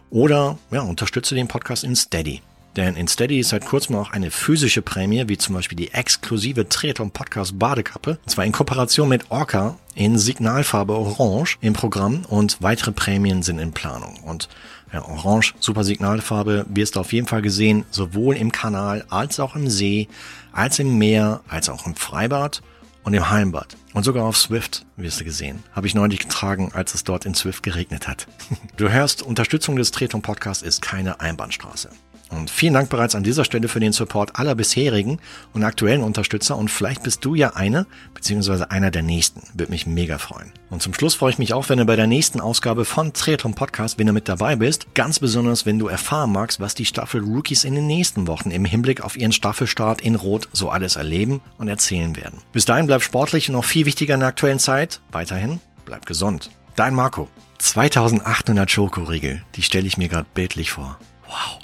[0.09, 2.41] Oder ja, unterstütze den Podcast in Steady.
[2.75, 6.67] Denn in Steady ist seit kurzem auch eine physische Prämie, wie zum Beispiel die exklusive
[6.69, 8.11] Treton Podcast Badekappe.
[8.11, 13.59] Und zwar in Kooperation mit Orca in Signalfarbe Orange im Programm und weitere Prämien sind
[13.59, 14.19] in Planung.
[14.23, 14.47] Und
[14.93, 19.55] ja, Orange, super Signalfarbe, wirst du auf jeden Fall gesehen, sowohl im Kanal als auch
[19.55, 20.07] im See,
[20.51, 22.61] als im Meer, als auch im Freibad
[23.03, 23.77] und im Heimbad.
[23.93, 25.63] Und sogar auf Swift wirst du gesehen.
[25.73, 28.27] Habe ich neulich getragen, als es dort in Swift geregnet hat.
[28.77, 31.89] Du hörst, Unterstützung des Treton Podcasts ist keine Einbahnstraße.
[32.31, 35.19] Und vielen Dank bereits an dieser Stelle für den Support aller bisherigen
[35.53, 39.41] und aktuellen Unterstützer und vielleicht bist du ja eine beziehungsweise einer der nächsten.
[39.53, 40.51] Würde mich mega freuen.
[40.69, 43.53] Und zum Schluss freue ich mich auch, wenn du bei der nächsten Ausgabe von Triathlon
[43.53, 44.95] Podcast, wenn du mit dabei bist.
[44.95, 48.63] Ganz besonders, wenn du erfahren magst, was die Staffel Rookies in den nächsten Wochen im
[48.63, 52.39] Hinblick auf ihren Staffelstart in Rot so alles erleben und erzählen werden.
[52.53, 55.01] Bis dahin bleib sportlich und noch viel wichtiger in der aktuellen Zeit.
[55.11, 56.49] Weiterhin bleib gesund.
[56.75, 57.27] Dein Marco.
[57.59, 60.97] 2800 Schokoriegel, die stelle ich mir gerade bildlich vor.
[61.27, 61.60] Wow.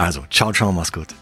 [0.00, 1.14] Also, ciao, ciao, mach's gut.